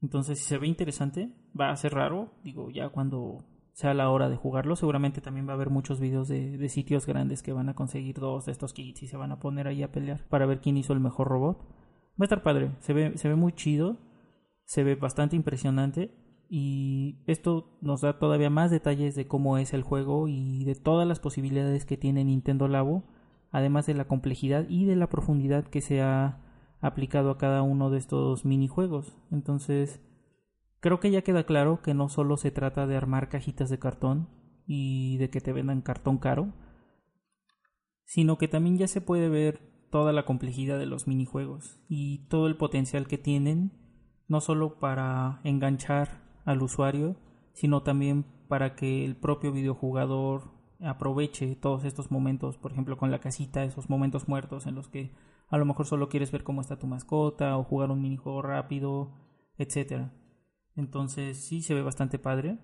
[0.00, 3.44] Entonces, si se ve interesante, va a ser raro, digo, ya cuando
[3.74, 4.76] sea la hora de jugarlo.
[4.76, 8.46] Seguramente también va a haber muchos videos de, sitios grandes que van a conseguir dos
[8.46, 10.92] de estos kits y se van a poner ahí a pelear para ver quién hizo
[10.92, 11.58] el mejor robot.
[11.60, 13.98] Va a estar padre, se ve, se ve muy chido,
[14.64, 16.14] se ve bastante impresionante
[16.48, 21.06] y esto nos da todavía más detalles de cómo es el juego y de todas
[21.06, 23.02] las posibilidades que tiene Nintendo Labo,
[23.50, 26.38] además de la complejidad y de la profundidad que se ha
[26.80, 29.18] aplicado a cada uno de estos minijuegos.
[29.32, 30.00] Entonces,
[30.84, 34.28] Creo que ya queda claro que no solo se trata de armar cajitas de cartón
[34.66, 36.52] y de que te vendan cartón caro,
[38.04, 42.48] sino que también ya se puede ver toda la complejidad de los minijuegos y todo
[42.48, 43.72] el potencial que tienen,
[44.28, 47.16] no solo para enganchar al usuario,
[47.54, 50.50] sino también para que el propio videojugador
[50.82, 55.14] aproveche todos estos momentos, por ejemplo con la casita, esos momentos muertos en los que
[55.48, 59.14] a lo mejor solo quieres ver cómo está tu mascota o jugar un minijuego rápido,
[59.56, 60.12] etcétera.
[60.76, 62.58] Entonces sí se ve bastante padre.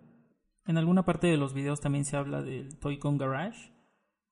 [0.66, 3.72] En alguna parte de los videos también se habla del Toy-Con Garage,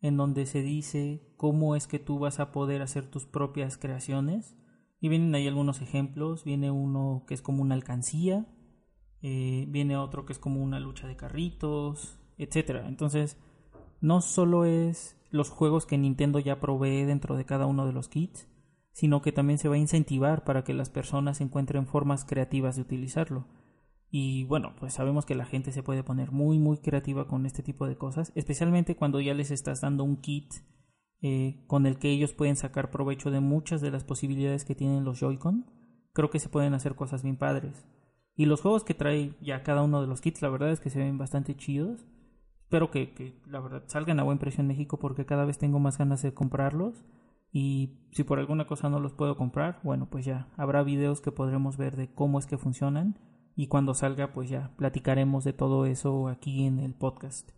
[0.01, 4.57] en donde se dice cómo es que tú vas a poder hacer tus propias creaciones.
[5.01, 6.45] Y vienen ahí algunos ejemplos.
[6.45, 8.47] Viene uno que es como una alcancía,
[9.22, 12.83] eh, viene otro que es como una lucha de carritos, etc.
[12.87, 13.37] Entonces,
[14.01, 18.09] no solo es los juegos que Nintendo ya provee dentro de cada uno de los
[18.09, 18.49] kits,
[18.93, 22.83] sino que también se va a incentivar para que las personas encuentren formas creativas de
[22.83, 23.47] utilizarlo.
[24.11, 27.63] Y bueno, pues sabemos que la gente se puede poner muy, muy creativa con este
[27.63, 30.55] tipo de cosas, especialmente cuando ya les estás dando un kit
[31.21, 35.05] eh, con el que ellos pueden sacar provecho de muchas de las posibilidades que tienen
[35.05, 35.67] los Joy-Con.
[36.15, 37.87] Creo que se pueden hacer cosas bien padres.
[38.35, 40.91] Y los juegos que trae ya cada uno de los kits, la verdad es que
[40.91, 42.07] se ven bastante chidos.
[42.63, 45.81] Espero que, que la verdad salgan a buen precio en México porque cada vez tengo
[45.81, 47.05] más ganas de comprarlos.
[47.51, 51.33] Y si por alguna cosa no los puedo comprar, bueno, pues ya habrá videos que
[51.33, 53.19] podremos ver de cómo es que funcionan
[53.59, 57.51] y cuando salga pues ya platicaremos de todo eso aquí en el podcast.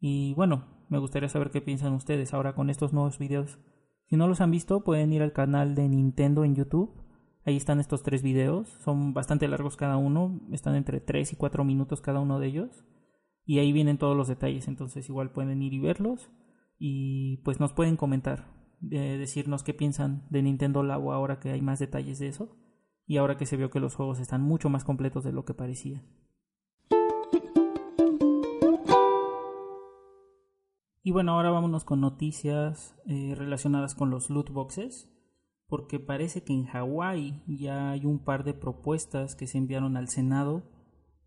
[0.00, 3.58] Y bueno, me gustaría saber qué piensan ustedes ahora con estos nuevos videos.
[4.06, 6.98] Si no los han visto, pueden ir al canal de Nintendo en YouTube.
[7.44, 8.70] Ahí están estos tres videos.
[8.82, 10.40] Son bastante largos cada uno.
[10.50, 12.86] Están entre 3 y 4 minutos cada uno de ellos.
[13.44, 14.66] Y ahí vienen todos los detalles.
[14.66, 16.30] Entonces igual pueden ir y verlos.
[16.78, 18.46] Y pues nos pueden comentar.
[18.80, 22.63] De decirnos qué piensan de Nintendo Labo ahora que hay más detalles de eso
[23.06, 25.54] y ahora que se vio que los juegos están mucho más completos de lo que
[25.54, 26.02] parecía.
[31.06, 35.10] Y bueno, ahora vámonos con noticias eh, relacionadas con los loot boxes,
[35.66, 40.08] porque parece que en Hawái ya hay un par de propuestas que se enviaron al
[40.08, 40.62] Senado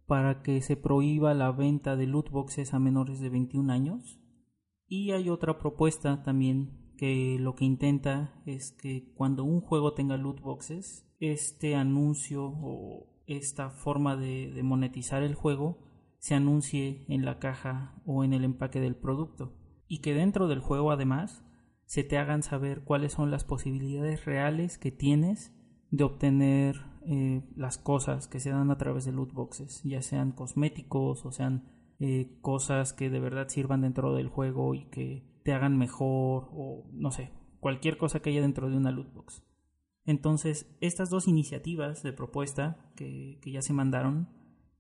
[0.07, 4.19] para que se prohíba la venta de loot boxes a menores de 21 años.
[4.87, 10.17] Y hay otra propuesta también que lo que intenta es que cuando un juego tenga
[10.17, 15.79] loot boxes, este anuncio o esta forma de, monetizar el juego
[16.19, 19.53] se anuncie en la caja o en el empaque del producto
[19.87, 21.43] y que dentro del juego además
[21.85, 25.53] se te hagan saber cuáles son las posibilidades reales que tienes
[25.89, 30.33] de obtener eh, las cosas que se dan a través de loot boxes, ya sean
[30.33, 35.53] cosméticos o sean eh, cosas que de verdad sirvan dentro del juego y que te
[35.53, 39.46] hagan mejor o no sé, cualquier cosa que haya dentro de una loot box.
[40.07, 44.29] Entonces, estas dos iniciativas de propuesta que, ya se mandaron,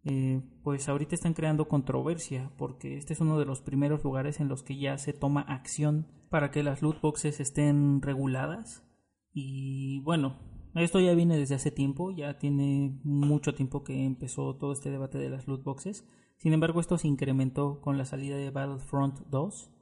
[0.05, 4.47] eh, pues ahorita están creando controversia porque este es uno de los primeros lugares en
[4.47, 8.87] los que ya se toma acción para que las loot boxes estén reguladas.
[9.33, 10.37] Y bueno,
[10.75, 15.17] esto ya viene desde hace tiempo, ya tiene mucho tiempo que empezó todo este debate
[15.17, 16.07] de las loot boxes.
[16.37, 19.76] Sin embargo, esto se incrementó con la salida de Battlefront 2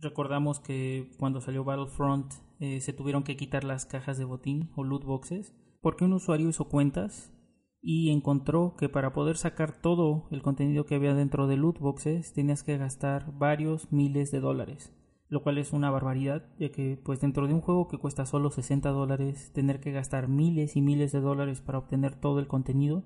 [0.00, 4.84] Recordamos que cuando salió Battlefront eh, se tuvieron que quitar las cajas de botín o
[4.84, 7.32] loot boxes porque un usuario hizo cuentas
[7.80, 12.32] y encontró que para poder sacar todo el contenido que había dentro de loot boxes
[12.32, 14.92] tenías que gastar varios miles de dólares,
[15.28, 18.50] lo cual es una barbaridad, ya que pues dentro de un juego que cuesta solo
[18.50, 23.04] 60 dólares, tener que gastar miles y miles de dólares para obtener todo el contenido,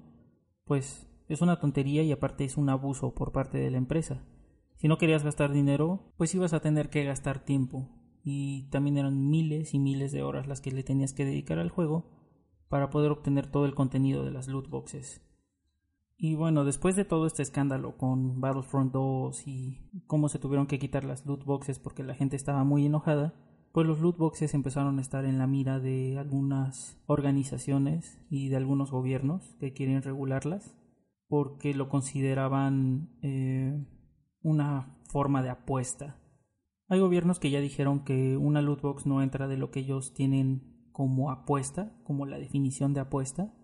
[0.65, 4.23] pues es una tontería y aparte es un abuso por parte de la empresa.
[4.83, 7.89] Si no querías gastar dinero, pues ibas a tener que gastar tiempo.
[8.25, 11.71] Y también eran miles y miles de horas las que le tenías que dedicar al
[11.71, 12.11] juego
[12.69, 15.23] para poder obtener todo el contenido de las loot boxes.
[16.17, 20.81] Y bueno, después de todo este escándalo con Battlefront 2 y cómo se tuvieron que
[20.81, 23.35] quitar las loot boxes porque la gente estaba muy enojada,
[23.71, 28.57] pues los loot boxes empezaron a estar en la mira de algunas organizaciones y de
[28.57, 30.75] algunos gobiernos que quieren regularlas
[31.29, 33.81] porque lo consideraban eh,
[34.43, 36.19] una forma de apuesta.
[36.89, 40.13] Hay gobiernos que ya dijeron que una loot box no entra de lo que ellos
[40.13, 43.55] tienen como apuesta, como la definición de apuesta.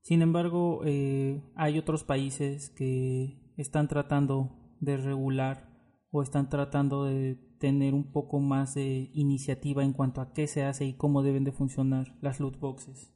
[0.00, 5.70] Sin embargo, eh, hay otros países que están tratando de regular
[6.10, 10.64] o están tratando de tener un poco más de iniciativa en cuanto a qué se
[10.64, 13.12] hace y cómo deben de funcionar las loot boxes.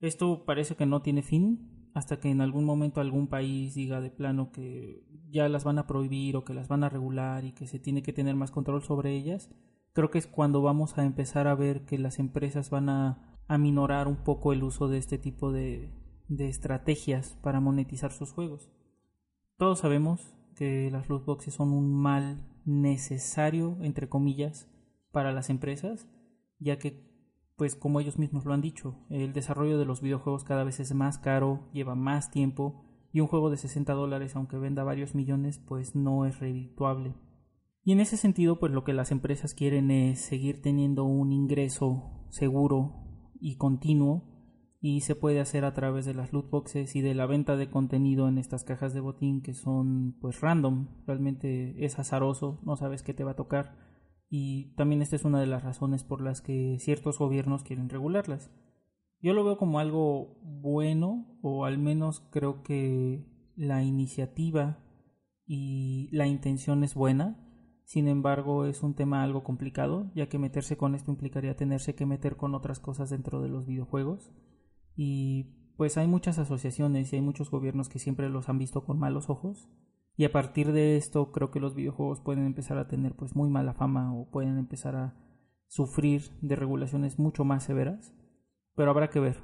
[0.00, 4.10] Esto parece que no tiene fin hasta que en algún momento algún país diga de
[4.10, 7.66] plano que ya las van a prohibir o que las van a regular y que
[7.66, 9.50] se tiene que tener más control sobre ellas.
[9.92, 14.06] Creo que es cuando vamos a empezar a ver que las empresas van a aminorar
[14.06, 15.92] un poco el uso de este tipo de,
[16.28, 18.70] de estrategias para monetizar sus juegos.
[19.56, 24.68] Todos sabemos que las loot boxes son un mal necesario, entre comillas,
[25.10, 26.06] para las empresas,
[26.58, 27.09] ya que,
[27.60, 30.94] pues como ellos mismos lo han dicho, el desarrollo de los videojuegos cada vez es
[30.94, 35.58] más caro, lleva más tiempo, y un juego de 60 dólares, aunque venda varios millones,
[35.58, 37.14] pues no es redituable.
[37.84, 42.24] Y en ese sentido, pues lo que las empresas quieren es seguir teniendo un ingreso
[42.30, 42.94] seguro
[43.38, 44.24] y continuo
[44.80, 47.68] y se puede hacer a través de las loot boxes y de la venta de
[47.68, 53.02] contenido en estas cajas de botín que son pues random, realmente es azaroso, no sabes
[53.02, 53.89] qué te va a tocar
[54.30, 58.50] y también esta es una de las razones por las que ciertos gobiernos quieren regularlas.
[59.20, 63.26] Yo lo veo como algo bueno o al menos creo que
[63.56, 64.78] la iniciativa
[65.44, 67.44] y la intención es buena.
[67.84, 72.06] Sin embargo, es un tema algo complicado, ya que meterse con esto implicaría tenerse que
[72.06, 74.32] meter con otras cosas dentro de los videojuegos
[74.94, 78.98] y pues hay muchas asociaciones y hay muchos gobiernos que siempre los han visto con
[78.98, 79.68] malos ojos
[80.16, 83.48] y a partir de esto creo que los videojuegos pueden empezar a tener pues muy
[83.48, 85.14] mala fama o pueden empezar a
[85.66, 88.14] sufrir de regulaciones mucho más severas
[88.74, 89.38] pero habrá que ver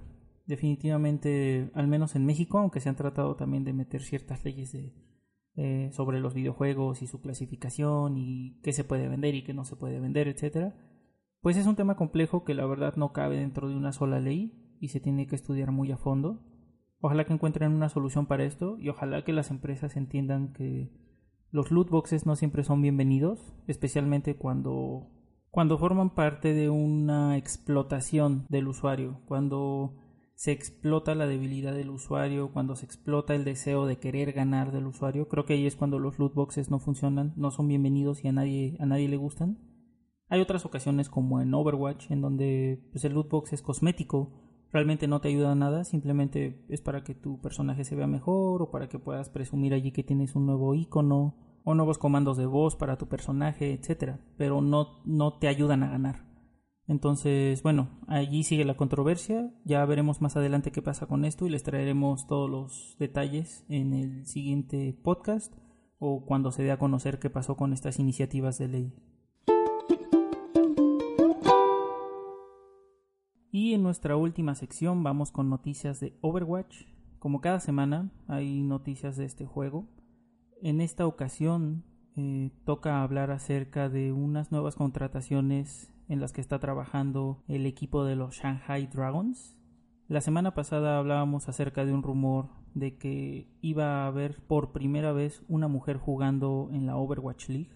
[0.47, 4.95] definitivamente al menos en México aunque se han tratado también de meter ciertas leyes de
[5.59, 9.65] eh, sobre los videojuegos y su clasificación y qué se puede vender y qué no
[9.65, 10.75] se puede vender etcétera
[11.47, 14.77] pues es un tema complejo que la verdad no cabe dentro de una sola ley
[14.81, 16.43] y se tiene que estudiar muy a fondo.
[17.07, 20.91] Ojalá que encuentren una solución para esto y ojalá que las empresas entiendan que
[21.53, 25.07] los loot boxes no siempre son bienvenidos, especialmente cuando
[25.53, 29.95] cuando forman parte de una explotación del usuario, cuando
[30.35, 34.89] se explota la debilidad del usuario, cuando se explota el deseo de querer ganar del
[34.89, 38.27] usuario, creo que ahí es cuando los loot boxes no funcionan, no son bienvenidos y
[38.27, 39.61] a nadie a nadie le gustan.
[40.29, 44.46] Hay otras ocasiones como en Overwatch en donde pues, el loot box es cosmético
[44.77, 48.71] realmente no te ayuda nada, simplemente es para que tu personaje se vea mejor o
[48.71, 52.77] para que puedas presumir allí que tienes un nuevo icono o nuevos comandos de voz
[52.77, 56.27] para tu personaje, etcétera, pero no, no te ayudan a ganar.
[56.87, 61.49] Entonces, bueno, allí sigue la controversia, ya veremos más adelante qué pasa con esto y
[61.49, 65.55] les traeremos todos los detalles en el siguiente podcast
[65.99, 68.95] o cuando se dé a conocer qué pasó con estas iniciativas de ley.
[73.59, 76.83] Y en nuestra última sección vamos con noticias de Overwatch.
[77.19, 79.89] Como cada semana hay noticias de este juego.
[80.61, 81.83] En esta ocasión
[82.17, 88.05] eh, toca hablar acerca de unas nuevas contrataciones en las que está trabajando el equipo
[88.05, 89.57] de los Shanghai Dragons.
[90.07, 95.13] La semana pasada hablábamos acerca de un rumor de que iba a haber por primera
[95.13, 97.71] vez una mujer jugando en la Overwatch League.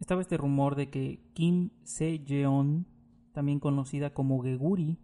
[0.00, 2.88] Estaba este rumor de que Kim Se-jeon,
[3.32, 4.98] también conocida como Geguri,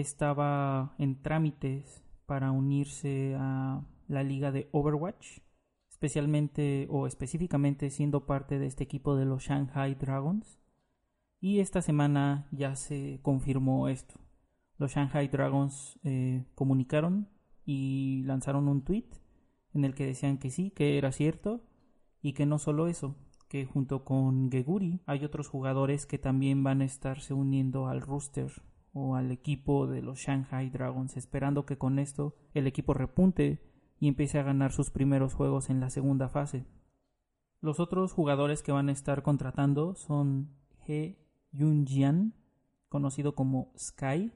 [0.00, 5.38] estaba en trámites para unirse a la liga de Overwatch,
[5.88, 10.58] especialmente o específicamente siendo parte de este equipo de los Shanghai Dragons.
[11.40, 14.14] Y esta semana ya se confirmó esto.
[14.76, 17.28] Los Shanghai Dragons eh, comunicaron
[17.64, 19.08] y lanzaron un tweet
[19.74, 21.62] en el que decían que sí, que era cierto
[22.22, 23.16] y que no solo eso,
[23.48, 28.50] que junto con Geguri hay otros jugadores que también van a estarse uniendo al rooster
[29.16, 33.60] al equipo de los Shanghai Dragons, esperando que con esto el equipo repunte
[34.00, 36.66] y empiece a ganar sus primeros juegos en la segunda fase.
[37.60, 41.18] Los otros jugadores que van a estar contratando son He
[41.52, 42.34] Yunjian,
[42.88, 44.32] conocido como Sky,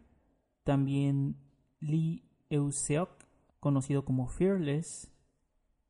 [0.64, 1.36] también
[1.80, 3.10] Lee Euseok,
[3.60, 5.12] conocido como Fearless,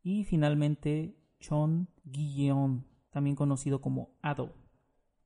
[0.03, 4.55] y finalmente Chon Guilleon, también conocido como Ado.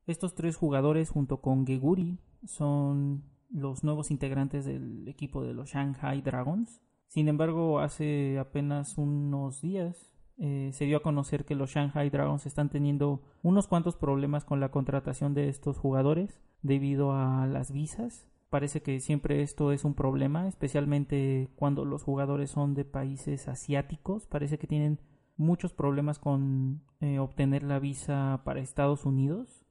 [0.05, 6.21] Estos tres jugadores junto con Geguri son los nuevos integrantes del equipo de los Shanghai
[6.21, 6.81] Dragons.
[7.07, 12.45] Sin embargo, hace apenas unos días eh, se dio a conocer que los Shanghai Dragons
[12.45, 18.27] están teniendo unos cuantos problemas con la contratación de estos jugadores debido a las visas.
[18.49, 24.27] Parece que siempre esto es un problema, especialmente cuando los jugadores son de países asiáticos.
[24.27, 24.99] Parece que tienen
[25.37, 29.65] muchos problemas con eh, obtener la visa para Estados Unidos.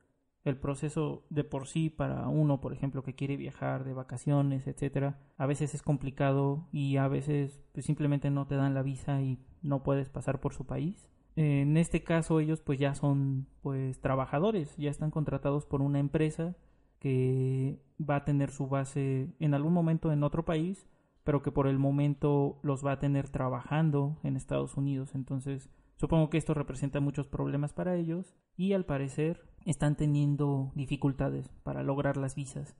[0.46, 5.18] El proceso de por sí para uno, por ejemplo, que quiere viajar de vacaciones, etcétera,
[5.36, 9.38] a veces es complicado y a veces pues, simplemente no te dan la visa y
[9.62, 11.10] no puedes pasar por su país.
[11.34, 16.56] En este caso ellos pues ya son pues trabajadores, ya están contratados por una empresa
[16.98, 20.88] que va a tener su base en algún momento en otro país
[21.26, 25.16] pero que por el momento los va a tener trabajando en Estados Unidos.
[25.16, 31.48] Entonces, supongo que esto representa muchos problemas para ellos y al parecer están teniendo dificultades
[31.62, 32.76] para lograr las visas.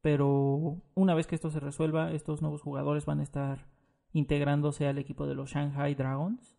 [0.00, 3.66] Pero una vez que esto se resuelva, estos nuevos jugadores van a estar
[4.12, 6.56] integrándose al equipo de los Shanghai Dragons.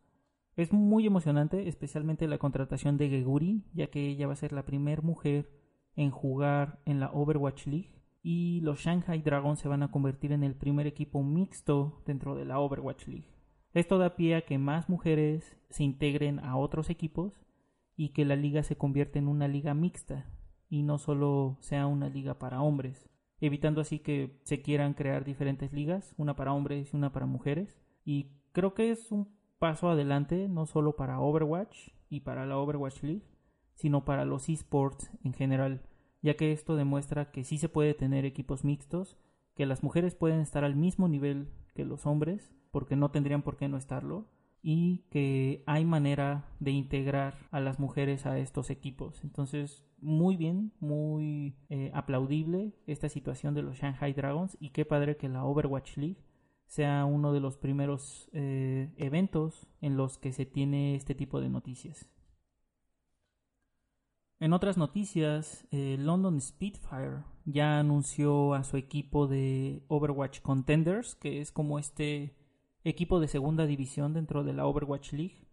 [0.56, 4.66] Es muy emocionante, especialmente la contratación de Geguri, ya que ella va a ser la
[4.66, 5.50] primera mujer
[5.96, 10.44] en jugar en la Overwatch League y los Shanghai Dragons se van a convertir en
[10.44, 13.30] el primer equipo mixto dentro de la Overwatch League.
[13.74, 17.40] Esto da pie a que más mujeres se integren a otros equipos
[18.00, 20.26] y que la liga se convierta en una liga mixta
[20.70, 23.10] y no solo sea una liga para hombres,
[23.42, 27.78] evitando así que se quieran crear diferentes ligas, una para hombres y una para mujeres.
[28.06, 29.28] Y creo que es un
[29.60, 33.28] paso adelante no solo para Overwatch y para la Overwatch League,
[33.76, 35.84] sino para los esports en general
[36.22, 39.18] ya que esto demuestra que sí se puede tener equipos mixtos,
[39.56, 43.58] que las mujeres pueden estar al mismo nivel que los hombres, porque no tendrían por
[43.58, 44.30] qué no estarlo,
[44.62, 49.24] y que hay manera de integrar a las mujeres a estos equipos.
[49.24, 55.18] Entonces, muy bien, muy eh, aplaudible esta situación de los Shanghai Dragons y qué padre
[55.18, 56.24] que la Overwatch League
[56.68, 61.50] sea uno de los primeros eh, eventos en los que se tiene este tipo de
[61.50, 62.08] noticias.
[64.40, 71.42] En otras noticias, eh, London Spitfire ya anunció a su equipo de Overwatch Contenders, que
[71.42, 72.39] es como este
[72.84, 75.48] equipo de segunda división dentro de la Overwatch League.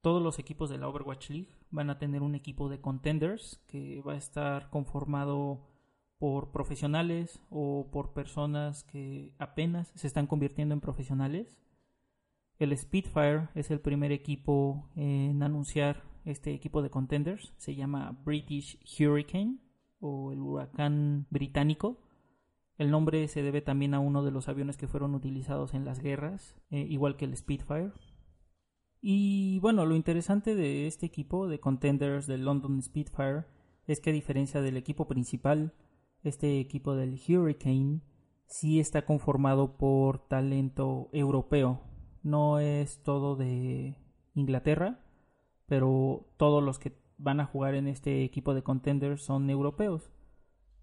[0.00, 4.02] Todos los equipos de la Overwatch League van a tener un equipo de Contenders que
[4.02, 5.66] va a estar conformado
[6.18, 11.58] por profesionales o por personas que apenas se están convirtiendo en profesionales.
[12.58, 18.78] El Spitfire es el primer equipo en anunciar este equipo de contenders se llama British
[18.98, 19.58] Hurricane
[20.00, 21.98] o el huracán británico.
[22.80, 26.00] El nombre se debe también a uno de los aviones que fueron utilizados en las
[26.00, 27.92] guerras, eh, igual que el Spitfire.
[29.02, 33.44] Y bueno, lo interesante de este equipo de contenders del London Spitfire
[33.86, 35.74] es que a diferencia del equipo principal,
[36.22, 38.00] este equipo del Hurricane
[38.46, 41.82] sí está conformado por talento europeo.
[42.22, 43.98] No es todo de
[44.32, 45.04] Inglaterra,
[45.66, 50.10] pero todos los que van a jugar en este equipo de contenders son europeos.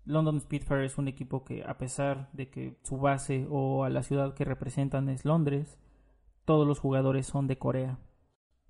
[0.07, 4.03] London Spitfire es un equipo que a pesar de que su base o a la
[4.03, 5.77] ciudad que representan es Londres,
[6.45, 7.99] todos los jugadores son de Corea.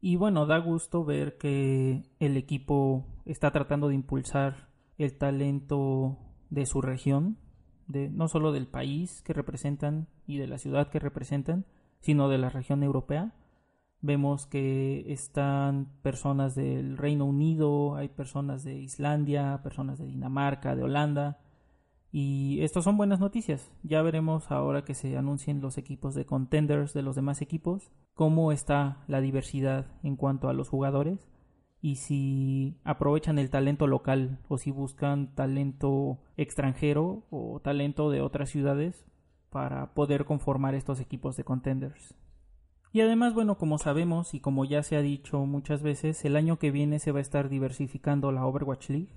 [0.02, 6.18] Y bueno, da gusto ver que el equipo está tratando de impulsar el talento
[6.50, 7.38] de su región,
[7.88, 11.66] de no solo del país que representan y de la ciudad que representan,
[12.00, 13.34] sino de la región europea
[14.02, 20.84] Vemos que están personas del Reino Unido, hay personas de Islandia, personas de Dinamarca, de
[20.84, 21.40] Holanda.
[22.12, 23.72] Y estas son buenas noticias.
[23.84, 28.52] Ya veremos ahora que se anuncien los equipos de contenders de los demás equipos, cómo
[28.52, 31.28] está la diversidad en cuanto a los jugadores
[31.82, 38.50] y si aprovechan el talento local o si buscan talento extranjero o talento de otras
[38.50, 39.06] ciudades
[39.50, 42.16] para poder conformar estos equipos de contenders.
[42.94, 46.58] Y además, bueno, como sabemos y como ya se ha dicho muchas veces, el año
[46.58, 49.14] que viene se va a estar diversificando la Overwatch League.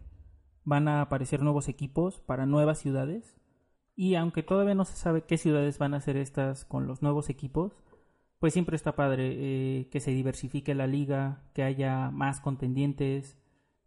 [0.65, 3.41] Van a aparecer nuevos equipos para nuevas ciudades.
[3.97, 7.29] Y aunque todavía no se sabe qué ciudades van a ser estas con los nuevos
[7.31, 7.77] equipos,
[8.39, 13.37] pues siempre está padre eh, que se diversifique la liga, que haya más contendientes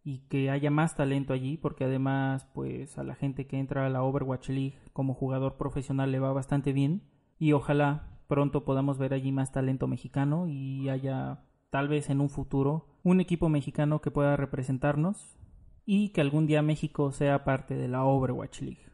[0.04, 3.88] y que haya más talento allí, porque además, pues a la gente que entra a
[3.88, 7.02] la Overwatch League como jugador profesional le va bastante bien.
[7.38, 12.30] Y ojalá pronto podamos ver allí más talento mexicano y haya tal vez en un
[12.30, 15.36] futuro un equipo mexicano que pueda representarnos
[15.84, 18.86] y que algún día México sea parte de la Overwatch League.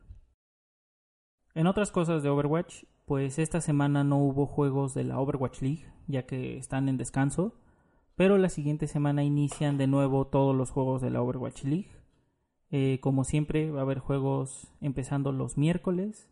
[1.55, 5.85] En otras cosas de Overwatch, pues esta semana no hubo juegos de la Overwatch League,
[6.07, 7.55] ya que están en descanso,
[8.17, 11.91] pero la siguiente semana inician de nuevo todos los juegos de la Overwatch League.
[12.71, 16.29] Eh, como siempre va a haber juegos empezando los miércoles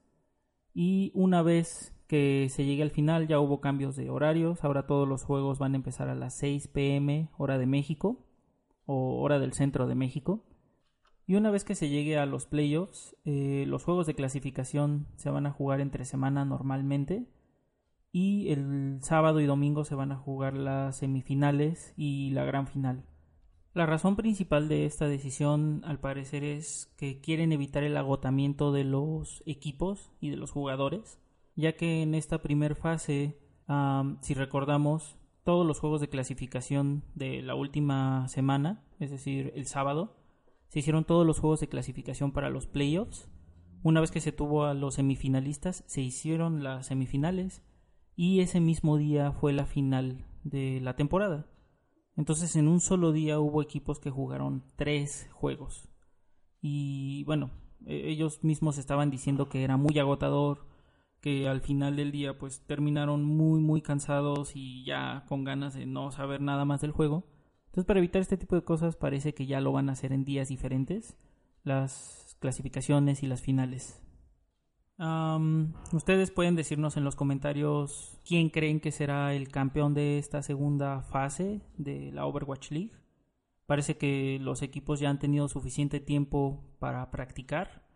[0.72, 3.28] y una vez que se llegue al final.
[3.28, 4.64] Ya hubo cambios de horarios.
[4.64, 8.26] Ahora todos los juegos van a empezar a las 6 pm hora de México
[8.86, 10.44] o hora del centro de México.
[11.26, 15.28] Y una vez que se llegue a los playoffs, eh, los juegos de clasificación se
[15.28, 17.28] van a jugar entre semana normalmente.
[18.10, 23.04] Y el sábado y domingo se van a jugar las semifinales y la gran final.
[23.74, 28.84] La razón principal de esta decisión, al parecer, es que quieren evitar el agotamiento de
[28.84, 31.20] los equipos y de los jugadores,
[31.58, 33.36] ya que en esta primera fase,
[34.20, 40.16] si recordamos, todos los juegos de clasificación de la última semana, es decir, el sábado,
[40.68, 43.28] se hicieron todos los juegos de clasificación para los playoffs.
[43.82, 47.64] Una vez que se tuvo a los semifinalistas, se hicieron las semifinales
[48.14, 51.50] y ese mismo día fue la final de la temporada.
[52.16, 55.88] Entonces en un solo día hubo equipos que jugaron tres juegos.
[56.60, 57.50] Y bueno,
[57.84, 60.67] e-, ellos mismos estaban diciendo que era muy agotador,
[61.20, 65.86] que al final del día pues terminaron muy muy cansados y ya con ganas de
[65.86, 67.24] no saber nada más del juego.
[67.66, 70.24] Entonces para evitar este tipo de cosas parece que ya lo van a hacer en
[70.24, 71.16] días diferentes,
[71.64, 74.02] las clasificaciones y las finales
[75.92, 81.02] ustedes pueden decirnos en los comentarios quién creen que será el campeón de esta segunda
[81.02, 82.92] fase de la Overwatch League.
[83.66, 87.86] Parece que los equipos ya han tenido suficiente tiempo para practicar.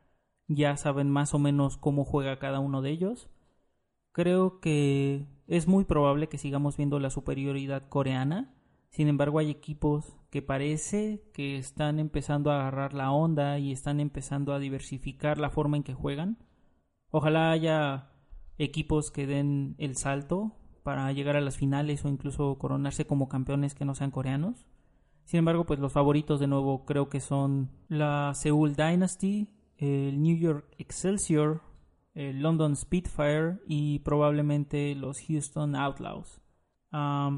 [0.49, 3.29] Ya saben más o menos cómo juega cada uno de ellos.
[4.13, 8.55] Creo que es muy probable que sigamos viendo la superioridad coreana.
[8.91, 14.01] Sin embargo, hay equipos que parece que están empezando a agarrar la onda y están
[14.01, 16.39] empezando a diversificar la forma en que juegan
[17.15, 18.09] Ojalá haya
[18.57, 23.75] equipos que den el salto para llegar a las finales o incluso coronarse como campeones
[23.75, 24.67] que no sean coreanos.
[25.25, 29.49] Sin embargo, pues los favoritos de nuevo creo que son la Seoul Dynasty,
[29.83, 31.61] el New York Excelsior,
[32.15, 36.41] el London Spitfire y probablemente los Houston Outlaws.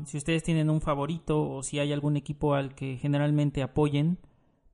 [0.04, 4.18] si ustedes tienen un favorito o si hay algún equipo al que generalmente apoyen,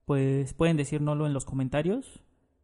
[0.05, 2.21] pues pueden decírnoslo en los comentarios.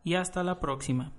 [0.03, 1.13] y hasta la próxima.